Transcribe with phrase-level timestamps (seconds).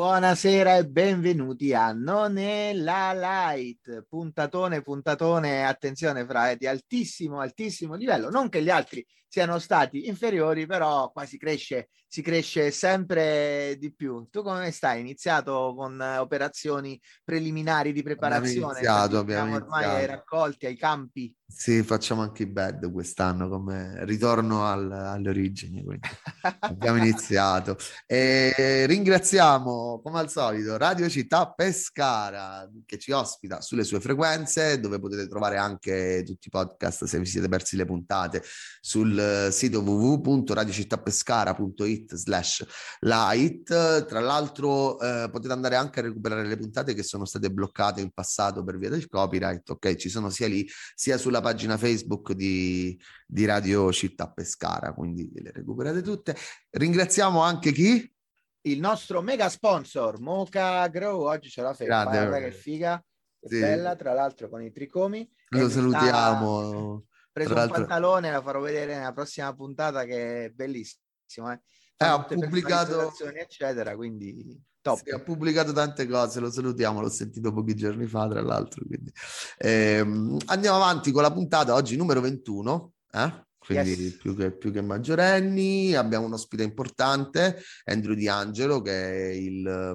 [0.00, 7.96] Buonasera e benvenuti a Non è la Light, puntatone, puntatone, attenzione fra, di altissimo, altissimo
[7.96, 13.76] livello, non che gli altri siano stati inferiori, però qua si cresce, si cresce sempre
[13.78, 14.26] di più.
[14.28, 14.98] Tu come stai?
[14.98, 18.48] Iniziato con operazioni preliminari di preparazione?
[18.56, 19.96] Abbiamo iniziato, abbiamo ormai iniziato.
[19.96, 21.32] ai raccolti, ai campi?
[21.46, 26.08] Sì, facciamo anche i bed quest'anno come ritorno al, alle origini, quindi
[26.60, 27.76] abbiamo iniziato.
[28.06, 34.98] E ringraziamo, come al solito, Radio Città Pescara che ci ospita sulle sue frequenze, dove
[34.98, 38.42] potete trovare anche tutti i podcast se vi siete persi le puntate
[38.80, 39.19] sul
[39.50, 42.64] sito www.radiocittapescara.it slash
[43.00, 44.06] light.
[44.06, 48.10] Tra l'altro eh, potete andare anche a recuperare le puntate che sono state bloccate in
[48.10, 49.96] passato per via del copyright, ok?
[49.96, 55.50] Ci sono sia lì sia sulla pagina Facebook di, di Radio Città Pescara, quindi le
[55.52, 56.36] recuperate tutte.
[56.70, 58.14] Ringraziamo anche chi?
[58.62, 63.02] Il nostro mega sponsor, Mocha Grow, oggi ce la fai, guarda che figa,
[63.40, 63.58] è sì.
[63.58, 65.26] bella, tra l'altro con i tricomi.
[65.48, 67.06] Lo salutiamo.
[67.32, 71.50] Preso un pantalone, la farò vedere nella prossima puntata che è bellissimo.
[71.50, 71.60] Eh,
[71.96, 73.12] eh ha pubblicato...
[73.34, 74.68] eccetera, quindi...
[74.82, 75.02] Top.
[75.04, 78.82] Sì, ha pubblicato tante cose, lo salutiamo, l'ho sentito pochi giorni fa, tra l'altro.
[78.86, 79.12] Quindi.
[79.58, 83.44] Ehm, andiamo avanti con la puntata, oggi numero 21, eh?
[83.74, 84.16] Quindi yes.
[84.16, 85.94] più, che, più, che, maggiorenni.
[85.94, 89.94] Abbiamo un ospite importante, Andrew D'Angelo, che è il,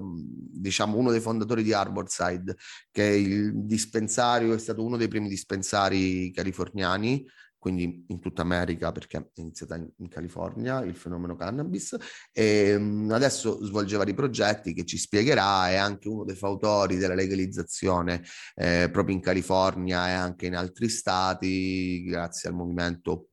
[0.52, 2.56] diciamo, uno dei fondatori di Arborside,
[2.92, 7.26] che è il dispensario, è stato uno dei primi dispensari californiani
[7.66, 11.98] quindi in tutta America perché è iniziata in, California il fenomeno cannabis
[12.32, 17.16] e um, adesso svolge vari progetti che ci spiegherà, è anche uno dei fautori della
[17.16, 18.22] legalizzazione
[18.54, 23.30] eh, proprio in California e anche in altri stati grazie al movimento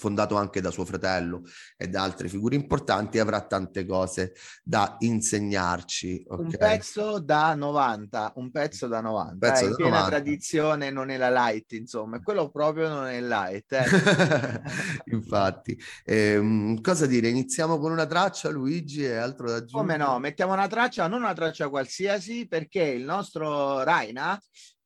[0.00, 1.42] fondato anche da suo fratello
[1.76, 6.24] e da altre figure importanti, avrà tante cose da insegnarci.
[6.26, 6.44] Okay?
[6.44, 10.08] Un pezzo da 90, un pezzo da 90, pezzo eh, da piena 90.
[10.08, 13.72] tradizione, non è la light, insomma, quello proprio non è light.
[13.72, 14.62] Eh.
[15.12, 17.28] Infatti, ehm, cosa dire?
[17.28, 19.80] Iniziamo con una traccia, Luigi, e altro da aggiungere?
[19.80, 24.40] Come no, mettiamo una traccia, non una traccia qualsiasi, perché il nostro Raina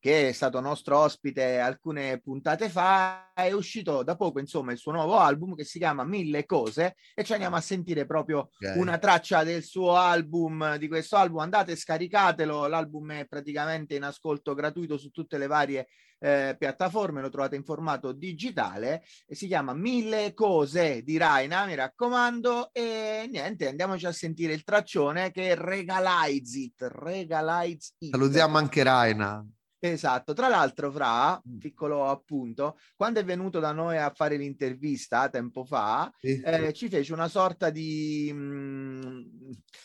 [0.04, 4.92] che è stato nostro ospite alcune puntate fa, è uscito da poco, insomma, il suo
[4.92, 8.76] nuovo album che si chiama Mille Cose e ci andiamo a sentire proprio okay.
[8.78, 11.38] una traccia del suo album, di questo album.
[11.38, 15.88] Andate, scaricatelo, l'album è praticamente in ascolto gratuito su tutte le varie
[16.18, 21.76] eh, piattaforme, lo trovate in formato digitale e si chiama Mille Cose di Raina, mi
[21.76, 28.10] raccomando, e niente, andiamoci a sentire il traccione che Regalize It, Regalize It.
[28.10, 29.42] Salutiamo anche Raina.
[29.86, 35.62] Esatto, tra l'altro, Fra, piccolo appunto, quando è venuto da noi a fare l'intervista tempo
[35.62, 36.40] fa, sì.
[36.40, 38.32] eh, ci fece una sorta di...
[38.32, 39.20] Mh, mm,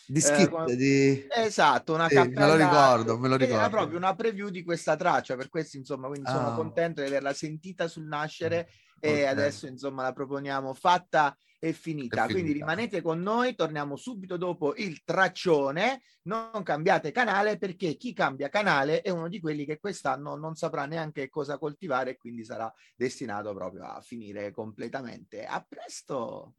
[0.06, 1.26] di skit, eh, di...
[1.28, 2.40] Esatto, una sì, cappella.
[2.40, 3.60] Me lo ricordo, me lo ricordo.
[3.60, 6.32] Era proprio una preview di questa traccia, per questo insomma, quindi ah.
[6.32, 9.18] sono contento di averla sentita sul nascere okay.
[9.18, 12.24] e adesso insomma la proponiamo fatta è finita.
[12.24, 16.02] È Quindi rimanete con noi, torniamo subito dopo il traccione.
[16.22, 20.86] Non cambiate canale perché chi cambia canale è uno di quelli che quest'anno non saprà
[20.86, 25.44] neanche cosa coltivare e quindi sarà destinato proprio a finire completamente.
[25.44, 26.54] A presto!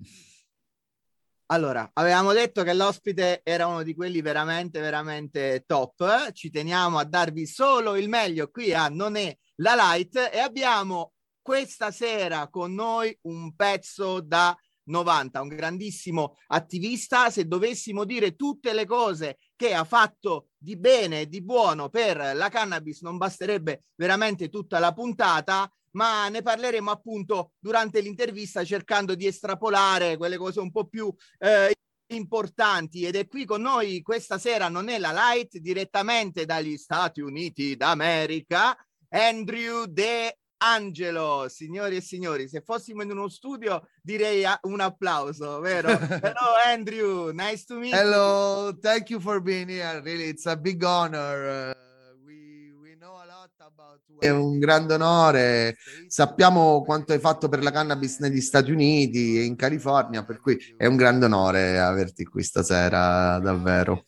[1.47, 6.31] Allora, avevamo detto che l'ospite era uno di quelli veramente, veramente top.
[6.31, 11.13] Ci teniamo a darvi solo il meglio qui a Non è la Light e abbiamo
[11.41, 14.55] questa sera con noi un pezzo da
[14.85, 17.29] 90, un grandissimo attivista.
[17.29, 22.35] Se dovessimo dire tutte le cose che ha fatto di bene e di buono per
[22.35, 29.15] la cannabis, non basterebbe veramente tutta la puntata, ma ne parleremo appunto durante l'intervista cercando
[29.15, 31.73] di estrapolare quelle cose un po' più eh,
[32.13, 37.21] importanti ed è qui con noi questa sera non è la light direttamente dagli Stati
[37.21, 38.75] Uniti d'America
[39.09, 45.89] Andrew De Angelo, signori e signori, se fossimo in uno studio direi un applauso, vero?
[46.21, 48.79] Hello Andrew, nice to meet Hello, you.
[48.79, 49.99] thank you for being here.
[50.01, 51.71] Really, it's a big honor.
[51.71, 54.01] Uh, we, we know a lot about...
[54.19, 55.77] È un grande onore.
[56.05, 60.59] Sappiamo quanto hai fatto per la cannabis negli Stati Uniti e in California, per cui
[60.77, 64.03] è un grande onore averti qui stasera, davvero.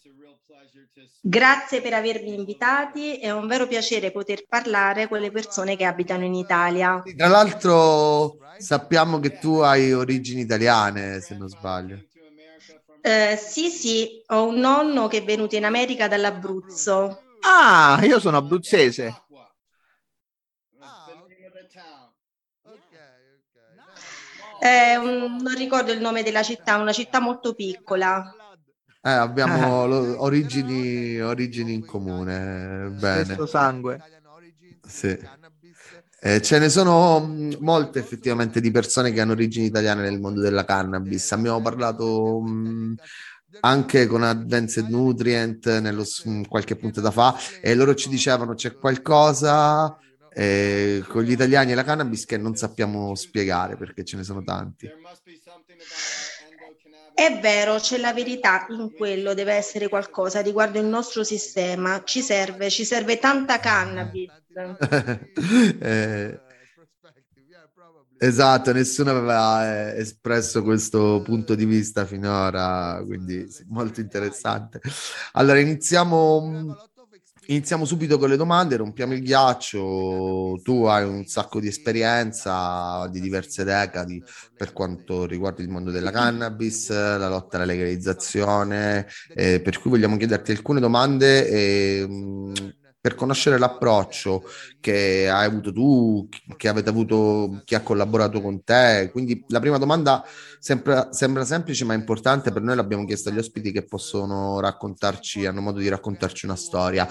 [1.25, 6.25] Grazie per avermi invitati, è un vero piacere poter parlare con le persone che abitano
[6.25, 7.01] in Italia.
[7.15, 11.97] Tra l'altro sappiamo che tu hai origini italiane, se non sbaglio.
[12.99, 17.21] Eh, sì, sì, ho un nonno che è venuto in America dall'Abruzzo.
[17.39, 19.23] Ah, io sono abruzzese.
[24.59, 28.42] Eh, un, non ricordo il nome della città, una città molto piccola.
[29.05, 32.89] Eh, abbiamo lo, origini, origini, in comune.
[32.97, 33.25] Bene.
[33.25, 33.99] Stesso sangue.
[34.87, 35.19] Sì.
[36.21, 40.39] Eh, ce ne sono mm, molte effettivamente di persone che hanno origini italiane nel mondo
[40.39, 41.33] della cannabis.
[41.33, 42.93] Abbiamo parlato mh, mm,
[43.59, 46.05] anche con Advanced Nutrient nello,
[46.47, 49.97] qualche puntata fa e loro ci dicevano c'è qualcosa
[50.33, 54.41] eh, con gli italiani e la cannabis che non sappiamo spiegare perché ce ne sono
[54.43, 54.89] tanti.
[57.13, 62.01] È vero, c'è la verità in quello, deve essere qualcosa riguardo il nostro sistema.
[62.03, 64.31] Ci serve, ci serve tanta cannabis.
[65.79, 66.39] eh,
[68.17, 74.81] esatto, nessuno aveva eh, espresso questo punto di vista finora, quindi molto interessante.
[75.33, 76.91] Allora, iniziamo
[77.47, 80.59] Iniziamo subito con le domande, rompiamo il ghiaccio.
[80.63, 84.23] Tu hai un sacco di esperienza di diverse decadi
[84.55, 90.15] per quanto riguarda il mondo della cannabis, la lotta alla legalizzazione, eh, per cui vogliamo
[90.15, 92.73] chiederti alcune domande e, mh,
[93.03, 94.43] per conoscere l'approccio
[94.79, 99.09] che hai avuto tu, che avete avuto chi ha collaborato con te.
[99.11, 100.23] Quindi la prima domanda
[100.57, 105.59] sembra, sembra semplice ma importante, per noi l'abbiamo chiesto agli ospiti che possono raccontarci, hanno
[105.59, 107.05] modo di raccontarci una storia.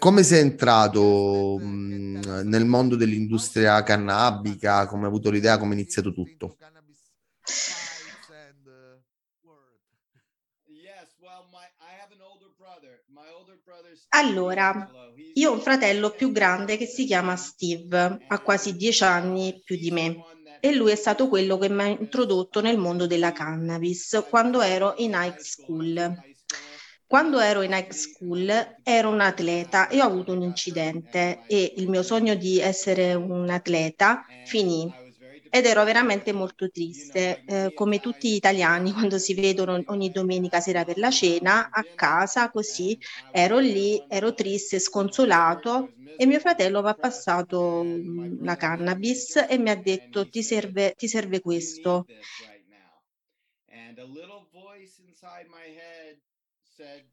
[0.00, 4.86] Come sei entrato mh, nel mondo dell'industria cannabica?
[4.86, 5.58] Come hai avuto l'idea?
[5.58, 6.56] Come è iniziato tutto?
[14.08, 14.88] Allora,
[15.34, 19.76] io ho un fratello più grande che si chiama Steve, ha quasi dieci anni più
[19.76, 20.16] di me
[20.60, 24.94] e lui è stato quello che mi ha introdotto nel mondo della cannabis quando ero
[24.98, 26.14] in high school.
[27.06, 28.50] Quando ero in high school
[28.82, 33.50] ero un atleta e ho avuto un incidente e il mio sogno di essere un
[33.50, 34.90] atleta finì
[35.54, 40.60] ed ero veramente molto triste, eh, come tutti gli italiani quando si vedono ogni domenica
[40.60, 42.96] sera per la cena a casa, così
[43.30, 49.58] ero lì, ero triste, sconsolato e mio fratello mi ha passato mm, la cannabis e
[49.58, 52.08] mi ha detto ti serve, ti serve questo.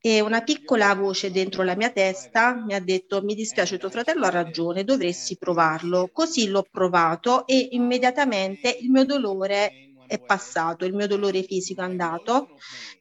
[0.03, 4.25] E una piccola voce dentro la mia testa mi ha detto mi dispiace tuo fratello
[4.25, 6.09] ha ragione, dovresti provarlo.
[6.11, 11.85] Così l'ho provato e immediatamente il mio dolore è passato, il mio dolore fisico è
[11.85, 12.49] andato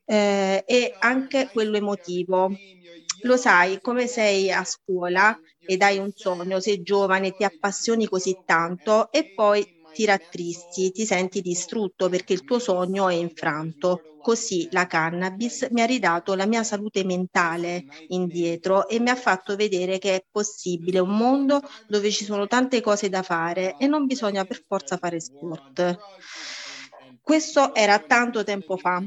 [0.05, 2.61] eh, e anche quello emotivo.
[3.23, 8.39] Lo sai, come sei a scuola ed hai un sogno, sei giovane, ti appassioni così
[8.45, 14.05] tanto e poi ti rattristi, ti senti distrutto perché il tuo sogno è infranto.
[14.21, 19.57] Così la cannabis mi ha ridato la mia salute mentale indietro e mi ha fatto
[19.57, 24.07] vedere che è possibile un mondo dove ci sono tante cose da fare e non
[24.07, 26.01] bisogna per forza fare sport.
[27.21, 29.03] Questo era tanto tempo fa,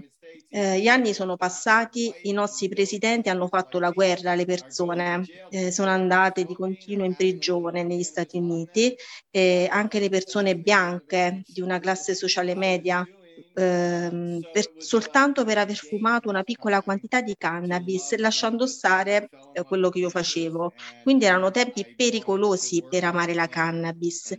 [0.50, 5.72] eh, gli anni sono passati, i nostri presidenti hanno fatto la guerra alle persone, eh,
[5.72, 8.96] sono andate di continuo in prigione negli Stati Uniti,
[9.32, 13.06] eh, anche le persone bianche di una classe sociale media
[13.54, 19.90] ehm, per, soltanto per aver fumato una piccola quantità di cannabis, lasciando stare eh, quello
[19.90, 20.74] che io facevo.
[21.02, 24.34] Quindi erano tempi pericolosi per amare la cannabis.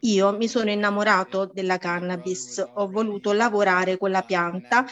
[0.00, 4.84] Io mi sono innamorato della cannabis, ho voluto lavorare con la pianta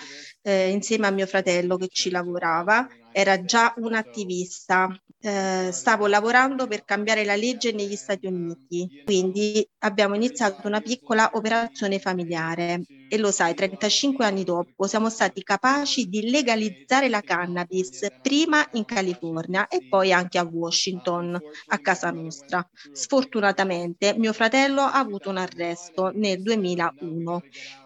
[0.42, 4.88] eh, insieme a mio fratello che ci lavorava, era già un attivista,
[5.20, 11.30] eh, stavo lavorando per cambiare la legge negli Stati Uniti, quindi abbiamo iniziato una piccola
[11.34, 12.86] operazione familiare.
[13.06, 18.84] E lo sai, 35 anni dopo siamo stati capaci di legalizzare la cannabis prima in
[18.84, 22.66] California e poi anche a Washington, a casa nostra.
[22.90, 27.42] Sfortunatamente mio fratello ha avuto un arresto nel 2001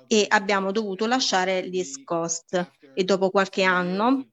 [0.07, 2.71] e abbiamo dovuto lasciare l'East Coast.
[2.95, 4.29] E dopo qualche anno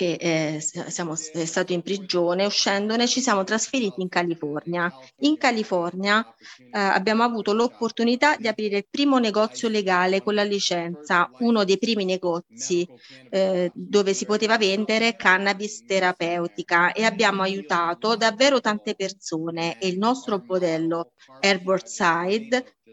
[0.00, 4.90] che eh, siamo è stato in prigione, uscendone ci siamo trasferiti in California.
[5.18, 6.24] In California
[6.58, 11.76] eh, abbiamo avuto l'opportunità di aprire il primo negozio legale con la licenza, uno dei
[11.76, 12.88] primi negozi
[13.28, 19.98] eh, dove si poteva vendere cannabis terapeutica e abbiamo aiutato davvero tante persone e il
[19.98, 21.12] nostro modello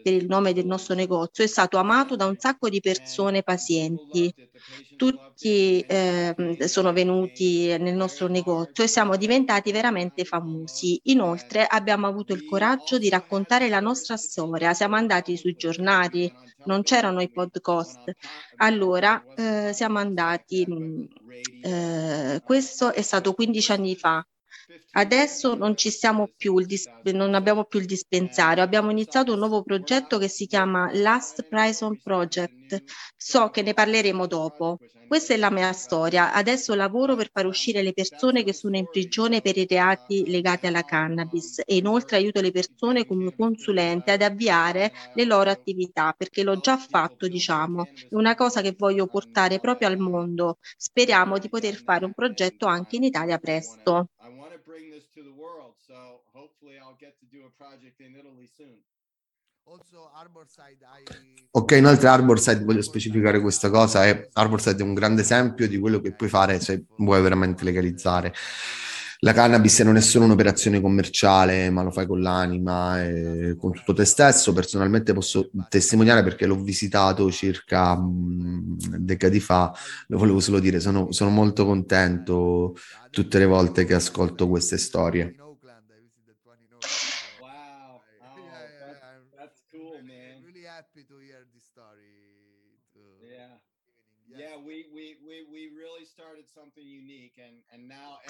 [0.02, 4.32] Per il nome del nostro negozio, è stato amato da un sacco di persone pazienti.
[4.96, 6.34] Tutti eh,
[6.66, 11.00] sono venuti nel nostro negozio e siamo diventati veramente famosi.
[11.04, 16.32] Inoltre abbiamo avuto il coraggio di raccontare la nostra storia, siamo andati sui giornali,
[16.64, 18.12] non c'erano i podcast.
[18.56, 20.66] Allora eh, siamo andati,
[21.62, 24.26] eh, questo è stato 15 anni fa,
[24.92, 25.74] Adesso non
[26.36, 30.90] più, dis- non abbiamo più il dispensario, abbiamo iniziato un nuovo progetto che si chiama
[30.92, 32.82] Last Prison Project.
[33.16, 34.78] So che ne parleremo dopo.
[35.06, 36.32] Questa è la mia storia.
[36.34, 40.66] Adesso lavoro per far uscire le persone che sono in prigione per i reati legati
[40.66, 46.42] alla cannabis e inoltre aiuto le persone come consulente ad avviare le loro attività perché
[46.42, 47.88] l'ho già fatto, diciamo.
[48.08, 50.58] È una cosa che voglio portare proprio al mondo.
[50.76, 54.10] Speriamo di poter fare un progetto anche in Italia presto.
[61.50, 66.00] Ok, inoltre Arborside, voglio specificare questa cosa, è, Arborside è un grande esempio di quello
[66.00, 68.32] che puoi fare se vuoi veramente legalizzare.
[69.22, 73.92] La cannabis non è solo un'operazione commerciale, ma lo fai con l'anima e con tutto
[73.92, 74.52] te stesso.
[74.52, 79.74] Personalmente posso testimoniare perché l'ho visitato circa mh, decadi fa,
[80.06, 82.76] lo volevo solo dire, sono, sono molto contento
[83.10, 85.34] tutte le volte che ascolto queste storie.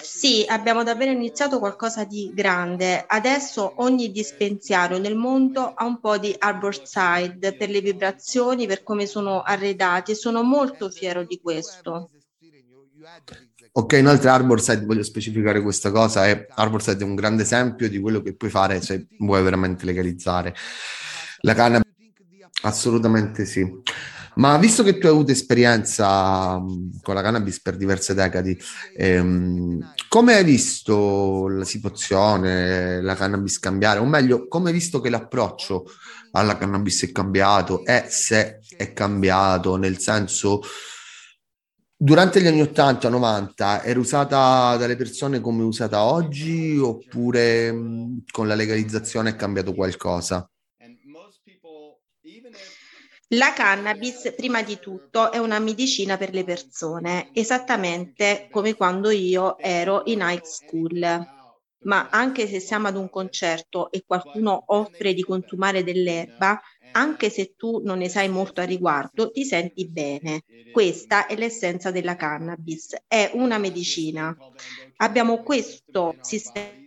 [0.01, 3.03] Sì, abbiamo davvero iniziato qualcosa di grande.
[3.07, 9.05] Adesso ogni dispensario nel mondo ha un po' di Arborside per le vibrazioni, per come
[9.05, 12.09] sono arredati e sono molto fiero di questo.
[13.71, 18.21] Ok, inoltre Arborside, voglio specificare questa cosa, è, Arborside è un grande esempio di quello
[18.21, 20.55] che puoi fare se vuoi veramente legalizzare.
[21.41, 21.89] La cannabis
[22.61, 23.65] Assolutamente sì.
[24.39, 26.63] Ma visto che tu hai avuto esperienza
[27.01, 28.57] con la cannabis per diverse decadi,
[28.95, 33.99] ehm, come hai visto la situazione, la cannabis cambiare?
[33.99, 35.83] O meglio, come hai visto che l'approccio
[36.31, 40.61] alla cannabis è cambiato e se è cambiato, nel senso,
[41.97, 48.47] durante gli anni 80-90 era usata dalle persone come è usata oggi oppure mh, con
[48.47, 50.49] la legalizzazione è cambiato qualcosa?
[53.33, 59.57] La cannabis, prima di tutto, è una medicina per le persone, esattamente come quando io
[59.59, 61.27] ero in high school.
[61.81, 66.59] Ma anche se siamo ad un concerto e qualcuno offre di consumare dell'erba,
[66.91, 70.43] anche se tu non ne sai molto a riguardo, ti senti bene.
[70.71, 74.35] Questa è l'essenza della cannabis, è una medicina.
[74.97, 76.78] Abbiamo questo sistema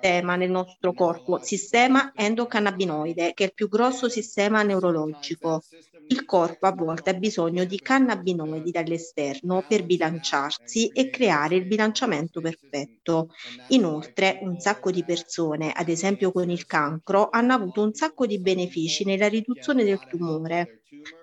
[0.00, 5.64] sistema nel nostro corpo, sistema endocannabinoide, che è il più grosso sistema neurologico.
[6.06, 12.40] Il corpo a volte ha bisogno di cannabinoidi dall'esterno per bilanciarsi e creare il bilanciamento
[12.40, 13.28] perfetto.
[13.68, 18.40] Inoltre, un sacco di persone, ad esempio con il cancro, hanno avuto un sacco di
[18.40, 20.72] benefici nella riduzione del tumore.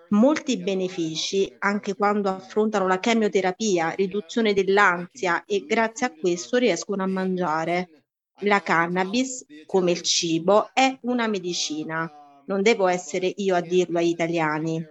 [0.10, 7.08] Molti benefici anche quando affrontano la chemioterapia, riduzione dell'ansia e grazie a questo riescono a
[7.08, 7.90] mangiare.
[8.40, 12.12] La cannabis, come il cibo, è una medicina.
[12.48, 14.86] Non devo essere io a dirlo agli italiani.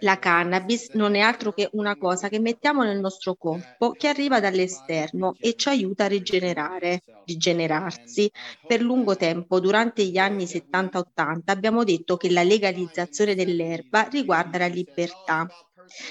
[0.00, 4.40] La cannabis non è altro che una cosa che mettiamo nel nostro corpo che arriva
[4.40, 8.30] dall'esterno e ci aiuta a rigenerare, rigenerarsi.
[8.66, 14.66] Per lungo tempo, durante gli anni 70-80, abbiamo detto che la legalizzazione dell'erba riguarda la
[14.66, 15.46] libertà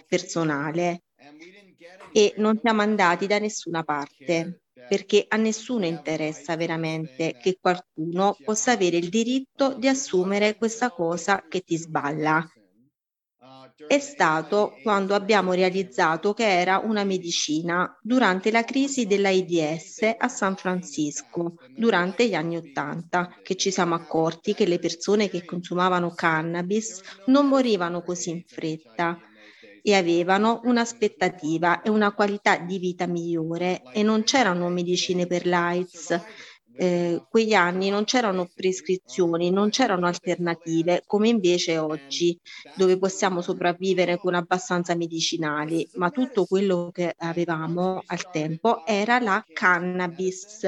[0.08, 1.02] personale
[2.12, 8.72] e non siamo andati da nessuna parte perché a nessuno interessa veramente che qualcuno possa
[8.72, 12.46] avere il diritto di assumere questa cosa che ti sballa.
[13.88, 20.56] È stato quando abbiamo realizzato che era una medicina durante la crisi dell'AIDS a San
[20.56, 27.02] Francisco, durante gli anni Ottanta, che ci siamo accorti che le persone che consumavano cannabis
[27.26, 29.20] non morivano così in fretta
[29.88, 36.20] e avevano un'aspettativa e una qualità di vita migliore e non c'erano medicine per l'AIDS.
[36.78, 42.36] Eh, quegli anni non c'erano prescrizioni, non c'erano alternative come invece oggi,
[42.74, 49.46] dove possiamo sopravvivere con abbastanza medicinali, ma tutto quello che avevamo al tempo era la
[49.54, 50.64] cannabis.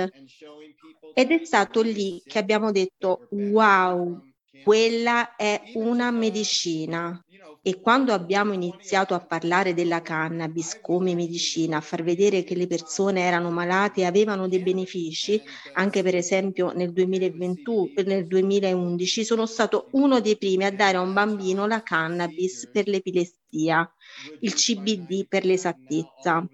[1.13, 4.21] Ed è stato lì che abbiamo detto wow,
[4.63, 7.21] quella è una medicina.
[7.61, 12.67] E quando abbiamo iniziato a parlare della cannabis come medicina, a far vedere che le
[12.67, 15.41] persone erano malate e avevano dei benefici,
[15.73, 21.01] anche per esempio nel 2021, nel 2011 sono stato uno dei primi a dare a
[21.01, 23.91] un bambino la cannabis per l'epilessia,
[24.39, 26.47] il CBD per l'esattezza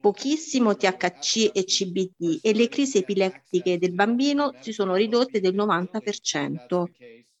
[0.00, 6.90] pochissimo THC e CBD e le crisi epilettiche del bambino si sono ridotte del 90%.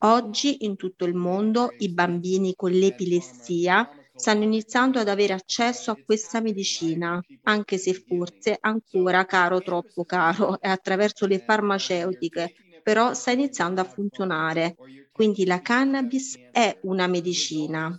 [0.02, 6.00] Oggi in tutto il mondo i bambini con l'epilessia stanno iniziando ad avere accesso a
[6.02, 13.30] questa medicina, anche se forse ancora caro, troppo caro, è attraverso le farmaceutiche, però sta
[13.30, 14.78] iniziando a funzionare.
[15.10, 17.96] Quindi la cannabis è una medicina,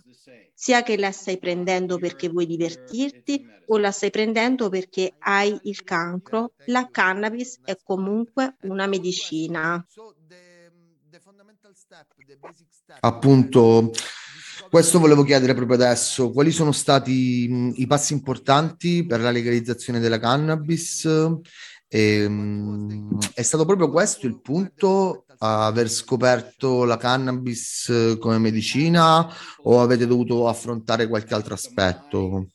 [0.60, 5.82] sia che la stai prendendo perché vuoi divertirti o la stai prendendo perché hai il
[5.84, 9.82] cancro, la cannabis è comunque una medicina.
[13.00, 13.90] Appunto,
[14.68, 20.18] questo volevo chiedere proprio adesso, quali sono stati i passi importanti per la legalizzazione della
[20.18, 21.08] cannabis?
[21.88, 29.26] E, mh, è stato proprio questo il punto, aver scoperto la cannabis come medicina
[29.62, 32.48] o avete dovuto affrontare qualche altro aspetto?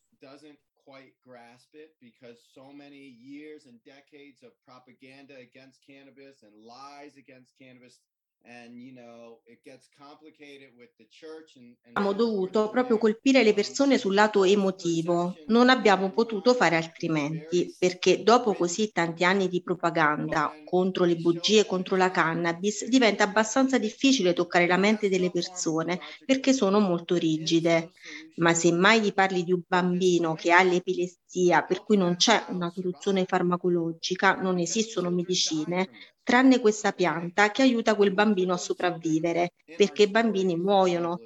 [11.98, 18.22] Abbiamo dovuto proprio colpire le persone sul lato emotivo, non abbiamo potuto fare altrimenti, perché
[18.24, 24.34] dopo così tanti anni di propaganda contro le bugie, contro la cannabis, diventa abbastanza difficile
[24.34, 27.92] toccare la mente delle persone perché sono molto rigide.
[28.36, 32.46] Ma se mai gli parli di un bambino che ha l'epilessia, per cui non c'è
[32.50, 35.90] una soluzione farmacologica, non esistono medicine,
[36.26, 41.20] tranne questa pianta che aiuta quel bambino a sopravvivere, perché i bambini muoiono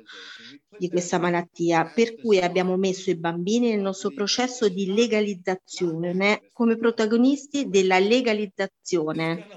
[0.77, 6.75] di questa malattia, per cui abbiamo messo i bambini nel nostro processo di legalizzazione come
[6.75, 9.47] protagonisti della legalizzazione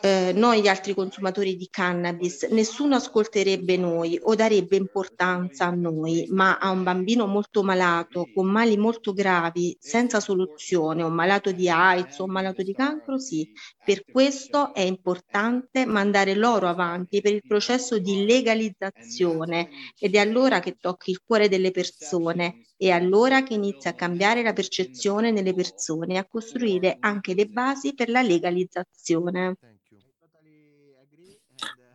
[0.00, 6.26] eh, noi gli altri consumatori di cannabis, nessuno ascolterebbe noi o darebbe importanza a noi,
[6.30, 11.68] ma a un bambino molto malato, con mali molto gravi, senza soluzione, un malato di
[11.68, 13.50] AIDS o un malato di cancro, sì.
[13.84, 20.60] Per questo è importante mandare loro avanti per il processo di legalizzazione ed è allora
[20.60, 25.54] che tocchi il cuore delle persone, è allora che inizia a cambiare la percezione nelle
[25.54, 29.56] persone e a costruire anche le basi per la legalizzazione.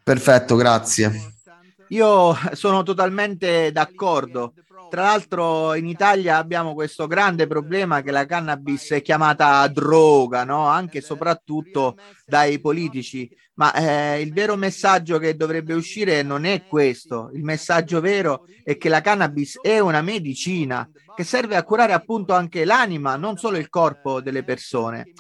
[0.04, 1.34] Perfetto, grazie.
[1.90, 4.54] Io sono totalmente d'accordo.
[4.90, 10.68] Tra l'altro in Italia abbiamo questo grande problema che la cannabis è chiamata droga, no?
[10.68, 13.28] anche e soprattutto dai politici.
[13.56, 17.32] Ma eh, il vero messaggio che dovrebbe uscire non è questo.
[17.34, 22.34] Il messaggio vero è che la cannabis è una medicina che serve a curare appunto
[22.34, 25.12] anche l'anima, non solo il corpo delle persone.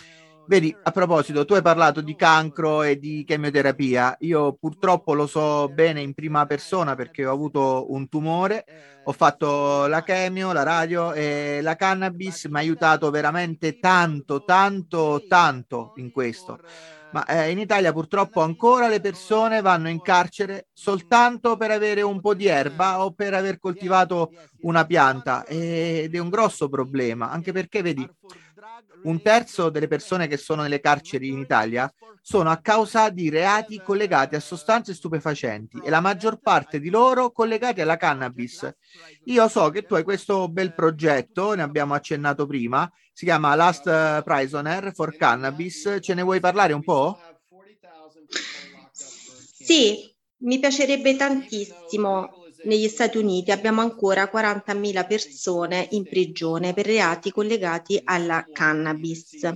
[0.45, 4.17] Vedi, a proposito, tu hai parlato di cancro e di chemioterapia.
[4.19, 8.65] Io purtroppo lo so bene in prima persona perché ho avuto un tumore,
[9.05, 15.23] ho fatto la chemio, la radio e la cannabis mi ha aiutato veramente tanto, tanto,
[15.29, 16.59] tanto in questo.
[17.13, 22.19] Ma eh, in Italia purtroppo ancora le persone vanno in carcere soltanto per avere un
[22.19, 27.51] po' di erba o per aver coltivato una pianta ed è un grosso problema, anche
[27.51, 28.09] perché vedi
[29.03, 33.81] un terzo delle persone che sono nelle carceri in Italia sono a causa di reati
[33.81, 38.69] collegati a sostanze stupefacenti e la maggior parte di loro collegati alla cannabis.
[39.25, 44.23] Io so che tu hai questo bel progetto, ne abbiamo accennato prima, si chiama Last
[44.23, 47.19] Prisoner for Cannabis, ce ne vuoi parlare un po'?
[48.91, 57.31] Sì, mi piacerebbe tantissimo negli Stati Uniti abbiamo ancora 40.000 persone in prigione per reati
[57.31, 59.49] collegati alla cannabis,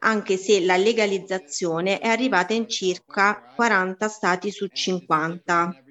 [0.00, 5.82] anche se la legalizzazione è arrivata in circa 40 stati su 50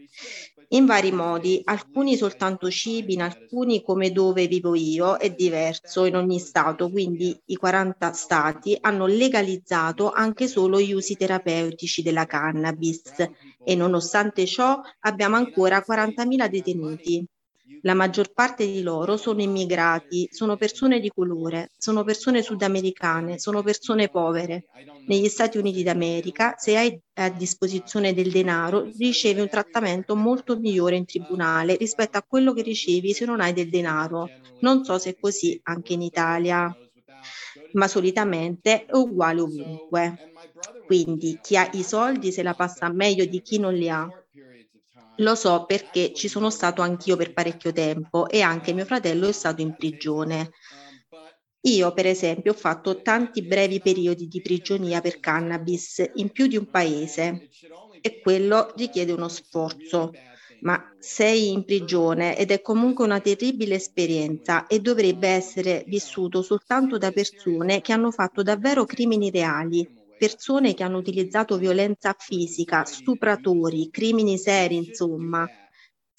[0.69, 6.15] in vari modi, alcuni soltanto cibi, in alcuni come dove vivo io è diverso in
[6.15, 13.13] ogni stato, quindi i 40 stati hanno legalizzato anche solo gli usi terapeutici della cannabis
[13.63, 17.25] e nonostante ciò abbiamo ancora 40.000 detenuti.
[17.82, 23.62] La maggior parte di loro sono immigrati, sono persone di colore, sono persone sudamericane, sono
[23.63, 24.66] persone povere.
[25.06, 30.96] Negli Stati Uniti d'America, se hai a disposizione del denaro, ricevi un trattamento molto migliore
[30.98, 34.34] in tribunale rispetto a quello che ricevi se non hai del denaro.
[34.60, 36.76] Non so se è così anche in Italia,
[37.72, 40.22] ma solitamente è uguale ovunque.
[40.84, 44.10] Quindi chi ha i soldi se la passa meglio di chi non li ha.
[45.17, 49.32] Lo so perché ci sono stato anch'io per parecchio tempo e anche mio fratello è
[49.32, 50.49] stato in prigione.
[51.67, 56.56] Io, per esempio, ho fatto tanti brevi periodi di prigionia per cannabis in più di
[56.58, 57.45] un paese
[57.99, 60.19] e quello richiede uno sforzo.
[60.60, 66.97] Ma sei in prigione ed è comunque una terribile esperienza e dovrebbe essere vissuto soltanto
[66.97, 73.89] da persone che hanno fatto davvero crimini reali persone che hanno utilizzato violenza fisica, stupratori,
[73.89, 75.47] crimini seri, insomma.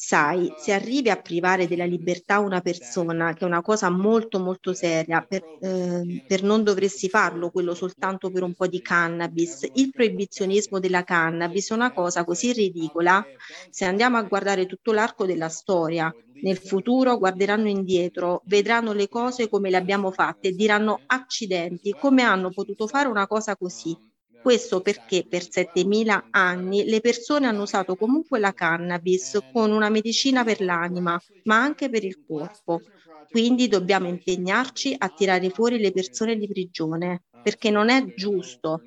[0.01, 4.73] Sai, se arrivi a privare della libertà una persona, che è una cosa molto molto
[4.73, 9.67] seria, per, eh, per, non dovresti farlo quello soltanto per un po' di cannabis.
[9.73, 13.25] Il proibizionismo della cannabis è una cosa così ridicola.
[13.71, 19.49] Se andiamo a guardare tutto l'arco della storia, nel futuro guarderanno indietro, vedranno le cose
[19.49, 23.99] come le abbiamo fatte e diranno accidenti, come hanno potuto fare una cosa così.
[24.41, 30.45] Questo perché per 7000 anni le persone hanno usato comunque la cannabis con una medicina
[30.45, 32.83] per l'anima, ma anche per il corpo.
[33.29, 38.85] Quindi dobbiamo impegnarci a tirare fuori le persone di prigione, perché non è giusto.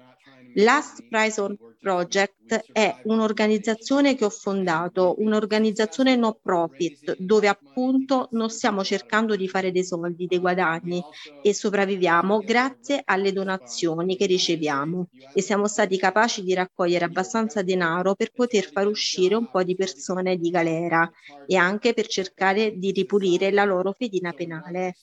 [0.53, 2.40] Last Prison Project
[2.71, 9.71] è un'organizzazione che ho fondato, un'organizzazione no profit, dove appunto non stiamo cercando di fare
[9.71, 11.05] dei soldi, dei guadagni
[11.39, 18.15] e sopravviviamo grazie alle donazioni che riceviamo e siamo stati capaci di raccogliere abbastanza denaro
[18.15, 21.09] per poter far uscire un po' di persone di galera
[21.45, 24.95] e anche per cercare di ripulire la loro fedina penale.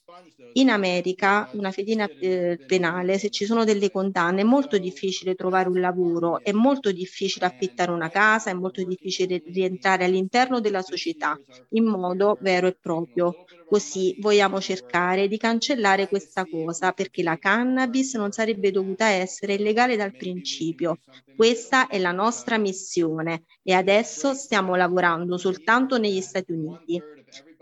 [0.52, 5.68] In America una fedina eh, penale, se ci sono delle condanne, è molto difficile trovare
[5.68, 11.38] un lavoro, è molto difficile affittare una casa, è molto difficile rientrare all'interno della società
[11.70, 13.36] in modo vero e proprio.
[13.64, 19.96] Così vogliamo cercare di cancellare questa cosa perché la cannabis non sarebbe dovuta essere illegale
[19.96, 20.98] dal principio.
[21.34, 27.02] Questa è la nostra missione e adesso stiamo lavorando soltanto negli Stati Uniti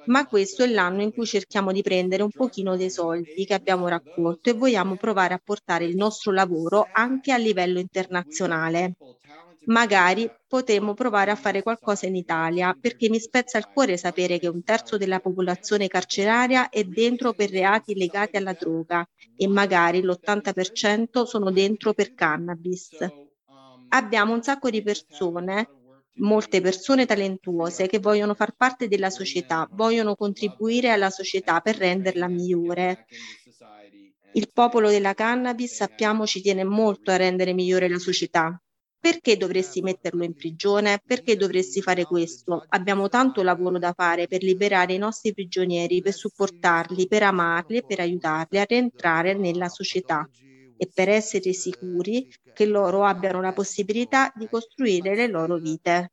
[0.04, 3.88] ma questo è l'anno in cui cerchiamo di prendere un pochino dei soldi che abbiamo
[3.88, 8.94] raccolto e vogliamo provare a portare il nostro lavoro anche a livello internazionale.
[9.68, 14.48] Magari potremmo provare a fare qualcosa in Italia, perché mi spezza il cuore sapere che
[14.48, 21.24] un terzo della popolazione carceraria è dentro per reati legati alla droga e magari l'80%
[21.24, 22.96] sono dentro per cannabis.
[23.88, 25.70] Abbiamo un sacco di persone
[26.18, 32.26] molte persone talentuose che vogliono far parte della società, vogliono contribuire alla società per renderla
[32.28, 33.00] migliore.
[34.36, 38.60] Il popolo della cannabis, sappiamo, ci tiene molto a rendere migliore la società.
[38.98, 41.00] Perché dovresti metterlo in prigione?
[41.04, 42.64] Perché dovresti fare questo?
[42.68, 47.84] Abbiamo tanto lavoro da fare per liberare i nostri prigionieri, per supportarli, per amarli e
[47.86, 50.28] per aiutarli a rientrare nella società
[50.76, 56.12] e per essere sicuri che loro abbiano la possibilità di costruire le loro vite.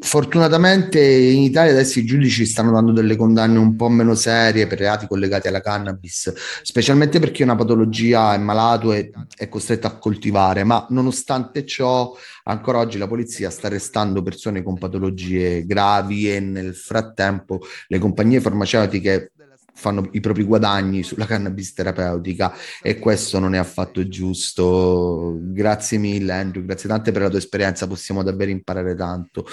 [0.00, 4.78] Fortunatamente in Italia adesso i giudici stanno dando delle condanne un po' meno serie per
[4.78, 6.32] reati collegati alla cannabis,
[6.62, 11.66] specialmente per chi è una patologia è malato e è costretto a coltivare, ma nonostante
[11.66, 17.98] ciò ancora oggi la polizia sta arrestando persone con patologie gravi e nel frattempo le
[17.98, 19.32] compagnie farmaceutiche
[19.76, 25.38] fanno i propri guadagni sulla cannabis terapeutica e questo non è affatto giusto.
[25.40, 29.46] Grazie mille Andrew, grazie tante per la tua esperienza, possiamo davvero imparare tanto.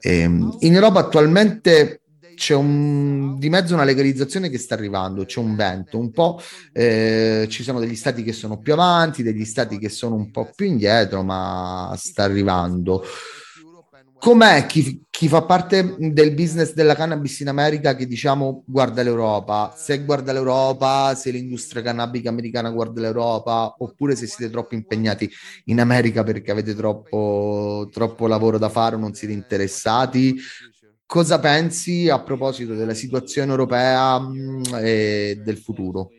[0.00, 2.02] Ehm, in Europa attualmente
[2.38, 6.40] c'è un, di mezzo una legalizzazione che sta arrivando, c'è un vento, un po'
[6.72, 10.48] eh, ci sono degli stati che sono più avanti, degli stati che sono un po'
[10.54, 13.04] più indietro, ma sta arrivando
[14.18, 19.72] com'è chi, chi, fa parte del business della cannabis in America che diciamo guarda l'Europa?
[19.76, 25.30] Se guarda l'Europa, se l'industria cannabica americana guarda l'Europa, oppure se siete troppo impegnati
[25.66, 30.36] in America perché avete troppo, troppo lavoro da fare o non siete interessati?
[31.06, 36.10] Cosa pensi a proposito della situazione europea mm, e del futuro?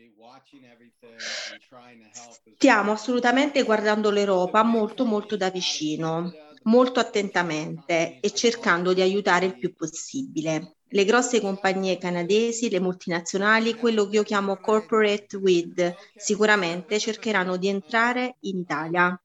[2.56, 6.32] Stiamo assolutamente guardando l'Europa molto molto da vicino
[6.64, 10.76] molto attentamente e cercando di aiutare il più possibile.
[10.88, 17.68] Le grosse compagnie canadesi, le multinazionali, quello che io chiamo corporate with, sicuramente cercheranno di
[17.68, 19.20] entrare in Italia.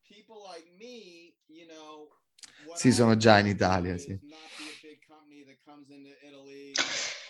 [2.76, 4.18] Sì, sono già in Italia, sì.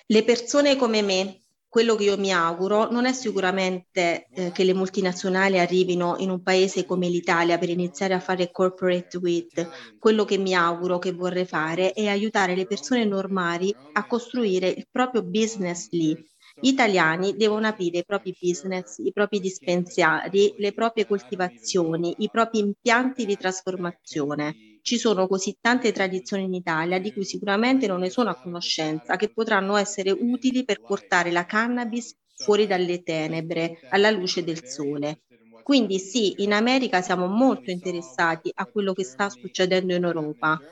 [0.08, 1.45] Le persone come me
[1.76, 6.42] quello che io mi auguro non è sicuramente eh, che le multinazionali arrivino in un
[6.42, 9.98] paese come l'Italia per iniziare a fare corporate with.
[10.00, 14.88] Quello che mi auguro che vorrei fare è aiutare le persone normali a costruire il
[14.90, 16.18] proprio business lì.
[16.58, 22.60] Gli italiani devono aprire i propri business, i propri dispensari, le proprie coltivazioni, i propri
[22.60, 28.10] impianti di trasformazione ci sono così tante tradizioni in Italia di cui sicuramente non ne
[28.12, 34.12] sono a conoscenza, che potranno essere utili per portare la cannabis fuori dalle tenebre, alla
[34.12, 35.22] luce del sole.
[35.62, 40.64] Quindi sì, in America siamo molto interessati a quello che sta succedendo in Europa.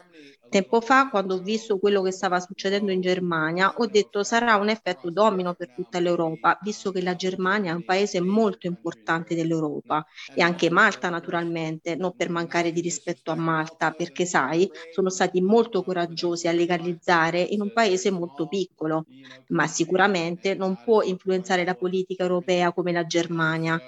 [0.53, 4.69] Tempo fa, quando ho visto quello che stava succedendo in Germania, ho detto sarà un
[4.69, 10.05] effetto domino per tutta l'Europa, visto che la Germania è un paese molto importante dell'Europa
[10.31, 15.41] e anche Malta naturalmente, non per mancare di rispetto a Malta, perché sai, sono stati
[15.41, 19.07] molto coraggiosi a legalizzare in un paese molto piccolo,
[19.47, 23.83] ma sicuramente non può influenzare la politica europea come la Germania.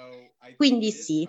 [0.54, 1.28] Quindi sì,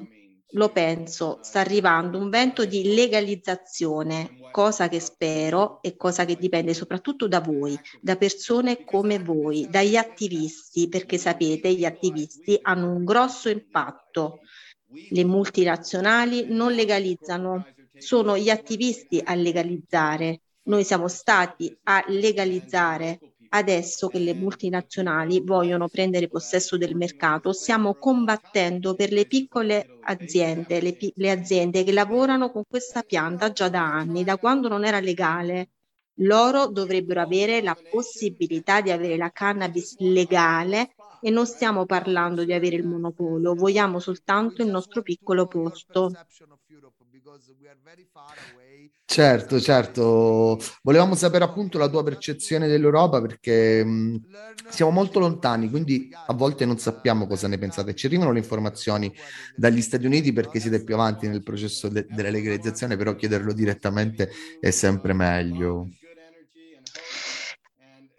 [0.52, 6.74] lo penso, sta arrivando un vento di legalizzazione, cosa che spero e cosa che dipende
[6.74, 13.04] soprattutto da voi, da persone come voi, dagli attivisti, perché sapete, gli attivisti hanno un
[13.04, 14.40] grosso impatto.
[15.10, 17.66] Le multinazionali non legalizzano,
[17.98, 20.42] sono gli attivisti a legalizzare.
[20.64, 27.96] Noi siamo stati a legalizzare adesso che le multinazionali vogliono prendere possesso del mercato, stiamo
[27.96, 33.84] combattendo per le piccole aziende, le, le, aziende che lavorano con questa pianta già da
[33.84, 35.70] anni, da quando non era legale.
[36.22, 42.54] Loro dovrebbero avere la possibilità di avere la cannabis legale e non stiamo parlando di
[42.54, 46.12] avere il monopolio, vogliamo soltanto il nostro piccolo posto.
[49.06, 50.60] Certo, certo.
[50.82, 54.26] Volevamo sapere appunto la tua percezione dell'Europa perché mh,
[54.68, 57.96] siamo molto lontani, quindi a volte non sappiamo cosa ne pensate.
[57.96, 59.13] Ci arrivano le informazioni
[59.56, 64.30] dagli Stati Uniti perché siete più avanti nel processo de- della legalizzazione, però chiederlo direttamente
[64.60, 65.94] è sempre meglio.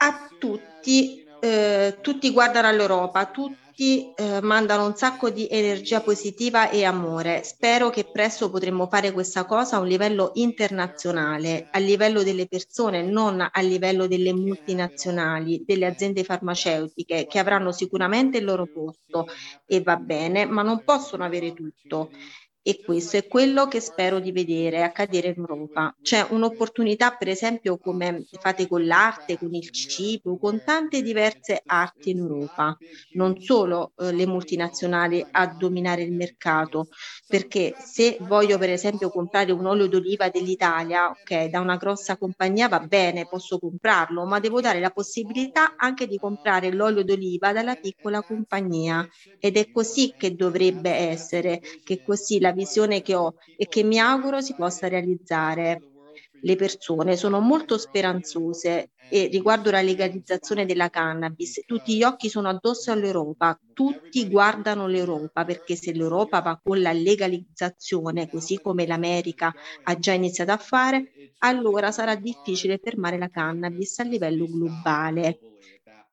[0.01, 6.69] A tutti, eh, tutti guardano all'Europa, tutti tutti eh, mandano un sacco di energia positiva
[6.69, 7.45] e amore.
[7.45, 13.03] Spero che presto potremo fare questa cosa a un livello internazionale, a livello delle persone,
[13.03, 19.27] non a livello delle multinazionali, delle aziende farmaceutiche che avranno sicuramente il loro posto
[19.65, 22.11] e va bene, ma non possono avere tutto.
[22.69, 25.97] E questo è quello che spero di vedere accadere in Europa.
[26.03, 32.11] C'è un'opportunità, per esempio, come fate con l'arte, con il cibo, con tante diverse arti
[32.11, 32.77] in Europa,
[33.13, 36.89] non solo eh, le multinazionali a dominare il mercato,
[37.27, 42.69] perché se voglio, per esempio, comprare un olio d'oliva dell'Italia, ok, da una grossa compagnia
[42.69, 47.77] va bene, posso comprarlo, ma devo dare la possibilità anche di comprare l'olio d'oliva dalla
[47.77, 49.09] piccola compagnia.
[49.39, 53.99] Ed è così che dovrebbe essere, che così la visione che ho e che mi
[53.99, 55.85] auguro si possa realizzare.
[56.41, 62.49] Le persone sono molto speranzose e riguardo la legalizzazione della cannabis, tutti gli occhi sono
[62.49, 69.53] addosso all'Europa, tutti guardano l'Europa perché se l'Europa va con la legalizzazione, così come l'America
[69.83, 71.07] ha già iniziato a fare,
[71.39, 75.41] allora sarà difficile fermare la cannabis a livello globale.